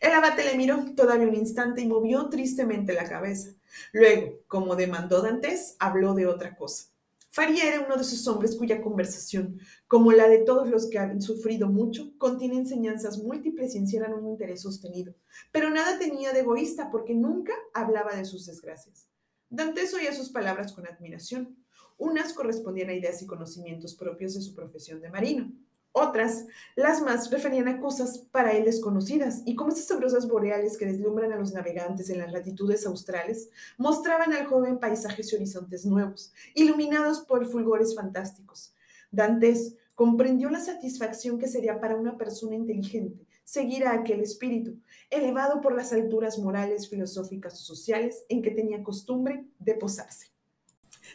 El 0.00 0.12
abate 0.12 0.44
le 0.44 0.56
miró 0.56 0.84
todavía 0.94 1.28
un 1.28 1.34
instante 1.34 1.80
y 1.80 1.86
movió 1.86 2.28
tristemente 2.28 2.92
la 2.92 3.08
cabeza. 3.08 3.50
Luego, 3.92 4.40
como 4.46 4.76
demandó 4.76 5.22
Dantes, 5.22 5.76
habló 5.78 6.14
de 6.14 6.26
otra 6.26 6.56
cosa. 6.56 6.86
Faría 7.34 7.66
era 7.66 7.84
uno 7.84 7.96
de 7.96 8.02
esos 8.02 8.28
hombres 8.28 8.54
cuya 8.54 8.80
conversación, 8.80 9.58
como 9.88 10.12
la 10.12 10.28
de 10.28 10.38
todos 10.38 10.68
los 10.70 10.86
que 10.86 11.00
han 11.00 11.20
sufrido 11.20 11.66
mucho, 11.66 12.16
contiene 12.16 12.54
enseñanzas 12.54 13.18
múltiples 13.18 13.74
y 13.74 13.78
encierran 13.78 14.14
un 14.14 14.28
interés 14.28 14.62
sostenido. 14.62 15.14
Pero 15.50 15.68
nada 15.68 15.98
tenía 15.98 16.32
de 16.32 16.40
egoísta 16.40 16.92
porque 16.92 17.12
nunca 17.12 17.52
hablaba 17.72 18.14
de 18.14 18.24
sus 18.24 18.46
desgracias. 18.46 19.08
Dantes 19.50 19.92
oía 19.94 20.12
sus 20.12 20.28
palabras 20.30 20.72
con 20.72 20.86
admiración. 20.86 21.56
Unas 21.98 22.34
correspondían 22.34 22.90
a 22.90 22.94
ideas 22.94 23.20
y 23.20 23.26
conocimientos 23.26 23.96
propios 23.96 24.34
de 24.34 24.40
su 24.40 24.54
profesión 24.54 25.00
de 25.00 25.10
marino. 25.10 25.50
Otras, 25.96 26.46
las 26.74 27.02
más, 27.02 27.30
referían 27.30 27.68
a 27.68 27.78
cosas 27.78 28.26
para 28.32 28.50
él 28.50 28.64
desconocidas, 28.64 29.42
y 29.44 29.54
como 29.54 29.70
esas 29.70 29.84
sabrosas 29.84 30.26
boreales 30.26 30.76
que 30.76 30.86
deslumbran 30.86 31.32
a 31.32 31.36
los 31.36 31.52
navegantes 31.52 32.10
en 32.10 32.18
las 32.18 32.32
latitudes 32.32 32.84
australes, 32.84 33.48
mostraban 33.78 34.32
al 34.32 34.46
joven 34.46 34.80
paisajes 34.80 35.32
y 35.32 35.36
horizontes 35.36 35.86
nuevos, 35.86 36.32
iluminados 36.54 37.20
por 37.20 37.48
fulgores 37.48 37.94
fantásticos. 37.94 38.74
Dantes 39.12 39.76
comprendió 39.94 40.50
la 40.50 40.58
satisfacción 40.58 41.38
que 41.38 41.46
sería 41.46 41.80
para 41.80 41.94
una 41.94 42.18
persona 42.18 42.56
inteligente 42.56 43.24
seguir 43.44 43.86
a 43.86 43.92
aquel 43.92 44.20
espíritu, 44.20 44.76
elevado 45.10 45.60
por 45.60 45.76
las 45.76 45.92
alturas 45.92 46.40
morales, 46.40 46.88
filosóficas 46.88 47.54
o 47.54 47.64
sociales 47.64 48.24
en 48.28 48.42
que 48.42 48.50
tenía 48.50 48.82
costumbre 48.82 49.44
de 49.60 49.74
posarse. 49.74 50.26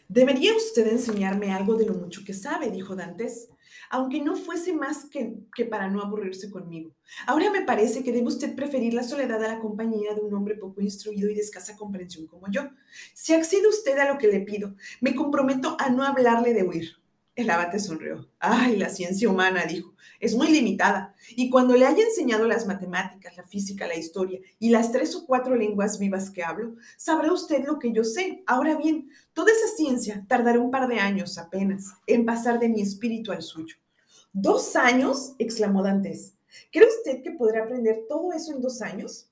Debería 0.08 0.56
usted 0.56 0.88
enseñarme 0.88 1.52
algo 1.52 1.76
de 1.76 1.86
lo 1.86 1.96
mucho 1.96 2.22
que 2.26 2.34
sabe, 2.34 2.72
dijo 2.72 2.96
Dantes 2.96 3.50
aunque 3.90 4.22
no 4.22 4.36
fuese 4.36 4.74
más 4.74 5.06
que, 5.06 5.66
para 5.66 5.90
no 5.90 6.02
aburrirse 6.02 6.50
conmigo. 6.50 6.92
Ahora 7.26 7.52
me 7.52 7.62
parece 7.62 8.04
que 8.04 8.12
debe 8.12 8.28
usted 8.28 8.56
preferir 8.56 8.94
la 8.94 9.04
soledad 9.04 9.44
a 9.44 9.56
la 9.56 9.60
compañía 9.60 10.14
de 10.14 10.22
un 10.22 10.34
hombre 10.34 10.56
poco 10.56 10.82
instruido 10.82 11.30
y 11.30 11.34
de 11.34 11.42
escasa 11.42 11.76
comprensión 11.76 12.28
como 12.28 12.50
yo. 12.50 12.70
Si 13.14 13.34
accede 13.34 13.68
usted 13.68 13.98
a 13.98 14.12
lo 14.12 14.18
que 14.18 14.28
le 14.28 14.42
pido, 14.42 14.76
me 15.02 15.16
comprometo 15.16 15.76
a 15.80 15.90
no 15.90 16.04
hablarle 16.04 16.54
de 16.54 16.64
huir. 16.64 17.00
El 17.40 17.50
abate 17.50 17.80
sonrió. 17.80 18.30
Ay, 18.38 18.76
la 18.76 18.90
ciencia 18.90 19.30
humana, 19.30 19.64
dijo, 19.64 19.94
es 20.20 20.36
muy 20.36 20.50
limitada, 20.50 21.16
y 21.38 21.50
cuando 21.50 21.74
le 21.74 21.86
haya 21.86 22.04
enseñado 22.04 22.46
las 22.46 22.68
matemáticas, 22.68 23.38
la 23.38 23.44
física, 23.44 23.88
la 23.88 23.96
historia 23.96 24.42
y 24.60 24.72
las 24.72 24.92
tres 24.92 25.16
o 25.16 25.26
cuatro 25.26 25.56
lenguas 25.56 26.00
vivas 26.00 26.32
que 26.32 26.44
hablo, 26.44 26.76
sabrá 26.98 27.32
usted 27.32 27.64
lo 27.64 27.80
que 27.80 27.94
yo 27.94 28.04
sé. 28.04 28.44
Ahora 28.46 28.76
bien, 28.76 29.10
toda 29.32 29.54
esa 29.54 29.74
ciencia 29.74 30.26
tardará 30.28 30.60
un 30.60 30.70
par 30.70 30.90
de 30.90 31.00
años 31.00 31.38
apenas 31.38 31.86
en 32.08 32.26
pasar 32.26 32.60
de 32.60 32.68
mi 32.68 32.82
espíritu 32.82 33.32
al 33.32 33.42
suyo. 33.42 33.78
¿Dos 34.34 34.76
años? 34.76 35.36
exclamó 35.40 35.82
Dantes. 35.82 36.34
¿Cree 36.74 36.90
usted 36.90 37.24
que 37.24 37.32
podrá 37.32 37.64
aprender 37.64 38.02
todo 38.10 38.34
eso 38.34 38.52
en 38.52 38.62
dos 38.62 38.82
años? 38.82 39.30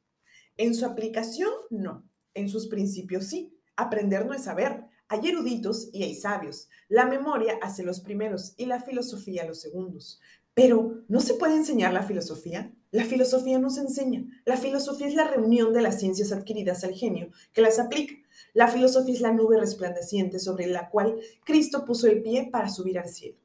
En 0.55 0.73
su 0.75 0.85
aplicación, 0.85 1.51
no. 1.71 2.05
En 2.33 2.47
sus 2.47 2.67
principios, 2.67 3.25
sí. 3.25 3.53
Aprender 3.75 4.25
no 4.25 4.33
es 4.33 4.43
saber. 4.43 4.85
Hay 5.09 5.27
eruditos 5.27 5.89
y 5.93 6.03
hay 6.03 6.15
sabios. 6.15 6.69
La 6.89 7.05
memoria 7.05 7.57
hace 7.61 7.83
los 7.83 8.01
primeros 8.01 8.53
y 8.57 8.65
la 8.65 8.81
filosofía 8.81 9.45
los 9.45 9.61
segundos. 9.61 10.19
Pero, 10.53 11.03
¿no 11.07 11.19
se 11.19 11.35
puede 11.35 11.55
enseñar 11.55 11.93
la 11.93 12.03
filosofía? 12.03 12.73
La 12.91 13.05
filosofía 13.05 13.59
no 13.59 13.69
se 13.69 13.81
enseña. 13.81 14.25
La 14.43 14.57
filosofía 14.57 15.07
es 15.07 15.13
la 15.13 15.27
reunión 15.27 15.73
de 15.73 15.81
las 15.81 15.99
ciencias 15.99 16.31
adquiridas 16.31 16.83
al 16.83 16.93
genio 16.93 17.29
que 17.53 17.61
las 17.61 17.79
aplica. 17.79 18.15
La 18.53 18.67
filosofía 18.67 19.13
es 19.13 19.21
la 19.21 19.31
nube 19.31 19.59
resplandeciente 19.59 20.39
sobre 20.39 20.67
la 20.67 20.89
cual 20.89 21.19
Cristo 21.43 21.85
puso 21.85 22.07
el 22.07 22.23
pie 22.23 22.49
para 22.51 22.69
subir 22.69 22.97
al 22.97 23.07
cielo. 23.07 23.37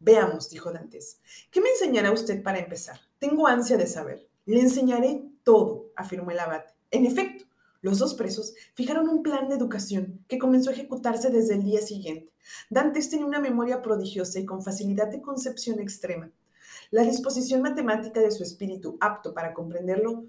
Veamos, 0.00 0.50
dijo 0.50 0.72
Dantes. 0.72 1.18
¿Qué 1.50 1.60
me 1.60 1.68
enseñará 1.70 2.10
usted 2.10 2.42
para 2.42 2.58
empezar? 2.58 2.98
Tengo 3.18 3.46
ansia 3.46 3.76
de 3.76 3.86
saber. 3.86 4.26
Le 4.46 4.60
enseñaré 4.60 5.22
todo, 5.44 5.92
afirmó 5.94 6.30
el 6.30 6.40
abate. 6.40 6.72
En 6.90 7.06
efecto, 7.06 7.44
los 7.82 7.98
dos 7.98 8.14
presos 8.14 8.54
fijaron 8.74 9.08
un 9.08 9.22
plan 9.22 9.48
de 9.48 9.54
educación 9.54 10.24
que 10.28 10.38
comenzó 10.38 10.70
a 10.70 10.74
ejecutarse 10.74 11.30
desde 11.30 11.54
el 11.54 11.64
día 11.64 11.80
siguiente. 11.80 12.32
Dantes 12.68 13.08
tenía 13.08 13.26
una 13.26 13.40
memoria 13.40 13.82
prodigiosa 13.82 14.38
y 14.38 14.44
con 14.44 14.62
facilidad 14.62 15.08
de 15.08 15.22
concepción 15.22 15.80
extrema. 15.80 16.30
La 16.90 17.02
disposición 17.02 17.62
matemática 17.62 18.20
de 18.20 18.30
su 18.30 18.42
espíritu, 18.42 18.96
apto 19.00 19.32
para 19.32 19.54
comprenderlo 19.54 20.24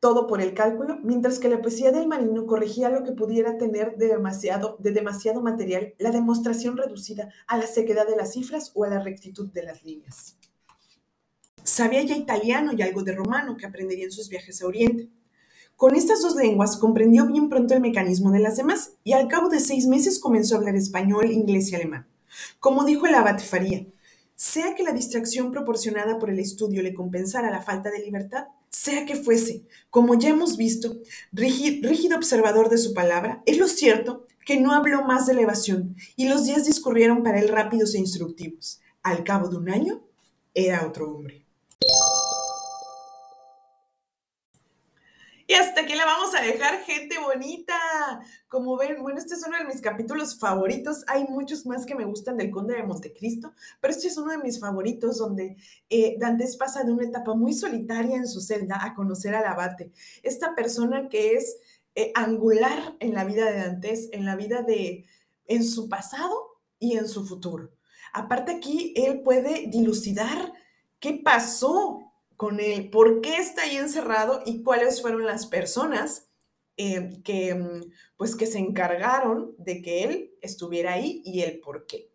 todo 0.00 0.26
por 0.26 0.40
el 0.40 0.54
cálculo, 0.54 0.98
mientras 1.02 1.38
que 1.38 1.48
la 1.48 1.60
poesía 1.60 1.90
del 1.90 2.06
marino 2.06 2.46
corregía 2.46 2.90
lo 2.90 3.02
que 3.02 3.12
pudiera 3.12 3.56
tener 3.58 3.96
de 3.96 4.08
demasiado, 4.08 4.76
de 4.78 4.92
demasiado 4.92 5.40
material, 5.40 5.94
la 5.98 6.10
demostración 6.10 6.76
reducida 6.76 7.30
a 7.46 7.56
la 7.56 7.66
sequedad 7.66 8.06
de 8.06 8.16
las 8.16 8.32
cifras 8.32 8.72
o 8.74 8.84
a 8.84 8.88
la 8.88 9.02
rectitud 9.02 9.50
de 9.52 9.62
las 9.62 9.84
líneas. 9.84 10.36
Sabía 11.62 12.02
ya 12.02 12.16
italiano 12.16 12.72
y 12.72 12.82
algo 12.82 13.02
de 13.02 13.12
romano 13.12 13.56
que 13.56 13.66
aprendería 13.66 14.04
en 14.04 14.12
sus 14.12 14.28
viajes 14.28 14.62
a 14.62 14.66
Oriente. 14.66 15.08
Con 15.76 15.94
estas 15.94 16.22
dos 16.22 16.36
lenguas 16.36 16.78
comprendió 16.78 17.26
bien 17.26 17.50
pronto 17.50 17.74
el 17.74 17.82
mecanismo 17.82 18.30
de 18.30 18.38
las 18.38 18.56
demás 18.56 18.92
y 19.04 19.12
al 19.12 19.28
cabo 19.28 19.50
de 19.50 19.60
seis 19.60 19.86
meses 19.86 20.18
comenzó 20.18 20.54
a 20.54 20.58
hablar 20.58 20.74
español, 20.74 21.30
inglés 21.30 21.70
y 21.70 21.74
alemán. 21.74 22.06
Como 22.60 22.86
dijo 22.86 23.04
el 23.04 23.14
abad 23.14 23.38
Faría, 23.38 23.84
sea 24.34 24.74
que 24.74 24.82
la 24.82 24.92
distracción 24.92 25.50
proporcionada 25.50 26.18
por 26.18 26.30
el 26.30 26.38
estudio 26.38 26.82
le 26.82 26.94
compensara 26.94 27.50
la 27.50 27.60
falta 27.60 27.90
de 27.90 27.98
libertad, 27.98 28.46
sea 28.70 29.04
que 29.04 29.16
fuese, 29.16 29.66
como 29.90 30.14
ya 30.14 30.30
hemos 30.30 30.56
visto, 30.56 30.96
rígido, 31.30 32.16
observador 32.16 32.70
de 32.70 32.78
su 32.78 32.94
palabra, 32.94 33.42
es 33.44 33.58
lo 33.58 33.68
cierto 33.68 34.24
que 34.46 34.58
no 34.58 34.72
habló 34.72 35.04
más 35.04 35.26
de 35.26 35.34
elevación 35.34 35.94
y 36.16 36.28
los 36.28 36.46
días 36.46 36.64
discurrieron 36.64 37.22
para 37.22 37.38
él 37.38 37.48
rápidos 37.48 37.94
e 37.94 37.98
instructivos. 37.98 38.80
Al 39.02 39.24
cabo 39.24 39.48
de 39.48 39.58
un 39.58 39.68
año, 39.68 40.00
era 40.54 40.86
otro 40.86 41.12
hombre. 41.12 41.45
Y 45.48 45.54
hasta 45.54 45.82
aquí 45.82 45.94
la 45.94 46.04
vamos 46.04 46.34
a 46.34 46.42
dejar, 46.42 46.82
gente 46.82 47.20
bonita. 47.20 47.74
Como 48.48 48.76
ven, 48.76 49.00
bueno, 49.00 49.20
este 49.20 49.34
es 49.34 49.46
uno 49.46 49.56
de 49.56 49.64
mis 49.64 49.80
capítulos 49.80 50.40
favoritos. 50.40 51.04
Hay 51.06 51.24
muchos 51.24 51.64
más 51.66 51.86
que 51.86 51.94
me 51.94 52.04
gustan 52.04 52.36
del 52.36 52.50
Conde 52.50 52.74
de 52.74 52.82
Montecristo, 52.82 53.54
pero 53.80 53.92
este 53.92 54.08
es 54.08 54.18
uno 54.18 54.32
de 54.32 54.38
mis 54.38 54.58
favoritos 54.58 55.18
donde 55.18 55.56
eh, 55.88 56.16
Dantes 56.18 56.56
pasa 56.56 56.82
de 56.82 56.90
una 56.90 57.04
etapa 57.04 57.34
muy 57.34 57.52
solitaria 57.52 58.16
en 58.16 58.26
su 58.26 58.40
celda 58.40 58.84
a 58.84 58.94
conocer 58.94 59.36
al 59.36 59.44
abate. 59.44 59.92
Esta 60.24 60.56
persona 60.56 61.08
que 61.08 61.34
es 61.34 61.58
eh, 61.94 62.10
angular 62.16 62.96
en 62.98 63.14
la 63.14 63.24
vida 63.24 63.48
de 63.48 63.58
Dantes, 63.58 64.08
en 64.10 64.24
la 64.24 64.34
vida 64.34 64.62
de, 64.62 65.04
en 65.46 65.62
su 65.62 65.88
pasado 65.88 66.58
y 66.80 66.96
en 66.96 67.06
su 67.06 67.24
futuro. 67.24 67.70
Aparte 68.12 68.50
aquí, 68.50 68.94
él 68.96 69.20
puede 69.22 69.68
dilucidar 69.68 70.52
qué 70.98 71.20
pasó 71.24 72.05
con 72.36 72.60
él, 72.60 72.90
por 72.90 73.20
qué 73.20 73.36
está 73.38 73.62
ahí 73.62 73.76
encerrado 73.76 74.42
y 74.44 74.62
cuáles 74.62 75.00
fueron 75.02 75.24
las 75.24 75.46
personas 75.46 76.26
eh, 76.76 77.20
que, 77.24 77.54
mm, 77.54 77.92
pues, 78.16 78.36
que 78.36 78.46
se 78.46 78.58
encargaron 78.58 79.54
de 79.58 79.80
que 79.82 80.04
él 80.04 80.34
estuviera 80.42 80.92
ahí 80.94 81.22
y 81.24 81.40
el 81.42 81.60
por 81.60 81.86
qué. 81.86 82.10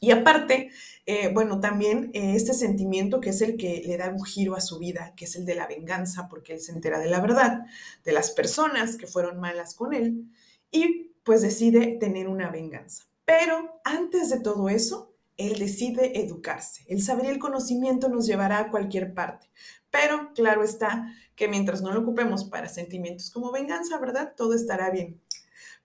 Y 0.00 0.10
aparte, 0.10 0.70
eh, 1.06 1.28
bueno, 1.32 1.60
también 1.60 2.10
eh, 2.12 2.34
este 2.34 2.54
sentimiento 2.54 3.20
que 3.20 3.30
es 3.30 3.40
el 3.40 3.56
que 3.56 3.82
le 3.86 3.96
da 3.96 4.10
un 4.10 4.24
giro 4.24 4.56
a 4.56 4.60
su 4.60 4.78
vida, 4.80 5.14
que 5.16 5.26
es 5.26 5.36
el 5.36 5.44
de 5.44 5.54
la 5.54 5.68
venganza, 5.68 6.28
porque 6.28 6.54
él 6.54 6.60
se 6.60 6.72
entera 6.72 6.98
de 6.98 7.08
la 7.08 7.20
verdad, 7.20 7.66
de 8.04 8.12
las 8.12 8.32
personas 8.32 8.96
que 8.96 9.06
fueron 9.06 9.38
malas 9.38 9.74
con 9.74 9.92
él, 9.94 10.24
y 10.72 11.12
pues 11.22 11.42
decide 11.42 11.98
tener 12.00 12.26
una 12.28 12.50
venganza. 12.50 13.04
Pero 13.24 13.80
antes 13.84 14.30
de 14.30 14.40
todo 14.40 14.68
eso, 14.68 15.11
él 15.36 15.58
decide 15.58 16.20
educarse. 16.20 16.84
El 16.88 17.02
saber 17.02 17.26
y 17.26 17.28
el 17.28 17.38
conocimiento 17.38 18.08
nos 18.08 18.26
llevará 18.26 18.58
a 18.58 18.70
cualquier 18.70 19.14
parte. 19.14 19.50
Pero 19.90 20.32
claro 20.34 20.62
está 20.64 21.12
que 21.34 21.48
mientras 21.48 21.82
no 21.82 21.92
lo 21.92 22.00
ocupemos 22.00 22.44
para 22.44 22.68
sentimientos 22.68 23.30
como 23.30 23.52
venganza, 23.52 23.98
¿verdad? 23.98 24.34
Todo 24.36 24.54
estará 24.54 24.90
bien. 24.90 25.20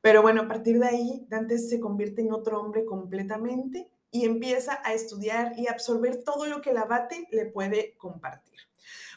Pero 0.01 0.21
bueno, 0.21 0.43
a 0.43 0.47
partir 0.47 0.79
de 0.79 0.87
ahí, 0.87 1.25
Dante 1.27 1.57
se 1.57 1.79
convierte 1.79 2.21
en 2.21 2.31
otro 2.31 2.61
hombre 2.61 2.85
completamente 2.85 3.89
y 4.11 4.25
empieza 4.25 4.79
a 4.83 4.93
estudiar 4.93 5.53
y 5.57 5.67
absorber 5.67 6.23
todo 6.23 6.45
lo 6.45 6.61
que 6.61 6.69
el 6.69 6.77
abate 6.77 7.27
le 7.31 7.45
puede 7.45 7.95
compartir. 7.97 8.59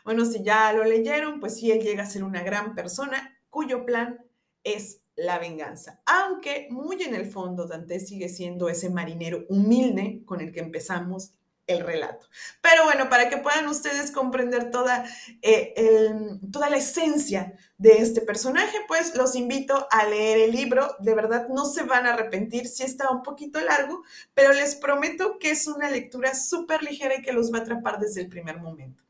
Bueno, 0.04 0.24
si 0.24 0.42
ya 0.42 0.72
lo 0.72 0.84
leyeron, 0.84 1.40
pues 1.40 1.56
sí, 1.56 1.70
él 1.70 1.80
llega 1.80 2.02
a 2.02 2.06
ser 2.06 2.24
una 2.24 2.42
gran 2.42 2.74
persona 2.74 3.38
cuyo 3.50 3.84
plan 3.84 4.24
es 4.64 5.02
la 5.16 5.38
venganza. 5.38 6.00
Aunque 6.06 6.68
muy 6.70 7.02
en 7.02 7.14
el 7.14 7.30
fondo 7.30 7.66
Dante 7.66 8.00
sigue 8.00 8.28
siendo 8.28 8.68
ese 8.68 8.90
marinero 8.90 9.44
humilde 9.48 10.22
con 10.24 10.40
el 10.40 10.52
que 10.52 10.60
empezamos 10.60 11.32
el 11.66 11.84
relato. 11.84 12.26
Pero 12.60 12.84
bueno, 12.84 13.08
para 13.08 13.28
que 13.28 13.36
puedan 13.36 13.68
ustedes 13.68 14.10
comprender 14.10 14.70
toda, 14.70 15.04
eh, 15.42 15.74
toda 16.50 16.68
la 16.68 16.78
esencia 16.78 17.54
de 17.78 17.98
este 17.98 18.20
personaje, 18.20 18.76
pues 18.88 19.14
los 19.14 19.36
invito 19.36 19.86
a 19.90 20.06
leer 20.06 20.38
el 20.38 20.52
libro. 20.52 20.96
De 20.98 21.14
verdad, 21.14 21.48
no 21.48 21.64
se 21.64 21.84
van 21.84 22.06
a 22.06 22.14
arrepentir 22.14 22.66
si 22.66 22.82
está 22.82 23.10
un 23.10 23.22
poquito 23.22 23.60
largo, 23.60 24.02
pero 24.34 24.52
les 24.52 24.74
prometo 24.74 25.38
que 25.38 25.50
es 25.50 25.66
una 25.66 25.90
lectura 25.90 26.34
súper 26.34 26.82
ligera 26.82 27.16
y 27.16 27.22
que 27.22 27.32
los 27.32 27.52
va 27.52 27.58
a 27.58 27.62
atrapar 27.62 27.98
desde 27.98 28.22
el 28.22 28.28
primer 28.28 28.58
momento. 28.58 29.02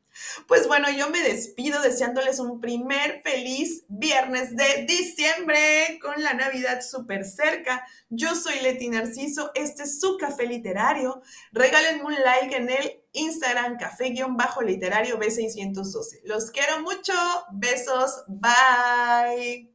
Pues 0.47 0.67
bueno, 0.67 0.89
yo 0.91 1.09
me 1.09 1.21
despido 1.21 1.81
deseándoles 1.81 2.39
un 2.39 2.59
primer 2.59 3.21
feliz 3.21 3.83
viernes 3.87 4.55
de 4.55 4.85
diciembre 4.87 5.99
con 6.01 6.21
la 6.21 6.33
Navidad 6.33 6.81
súper 6.81 7.25
cerca. 7.25 7.85
Yo 8.09 8.35
soy 8.35 8.59
Leti 8.61 8.89
Narciso, 8.89 9.51
este 9.55 9.83
es 9.83 9.99
su 9.99 10.17
café 10.17 10.45
literario. 10.45 11.21
Regálenme 11.51 12.03
un 12.03 12.13
like 12.13 12.55
en 12.55 12.69
el 12.69 13.03
Instagram 13.13 13.77
café-literario 13.77 15.19
B612. 15.19 16.21
Los 16.23 16.51
quiero 16.51 16.81
mucho, 16.81 17.13
besos, 17.51 18.23
bye. 18.27 19.69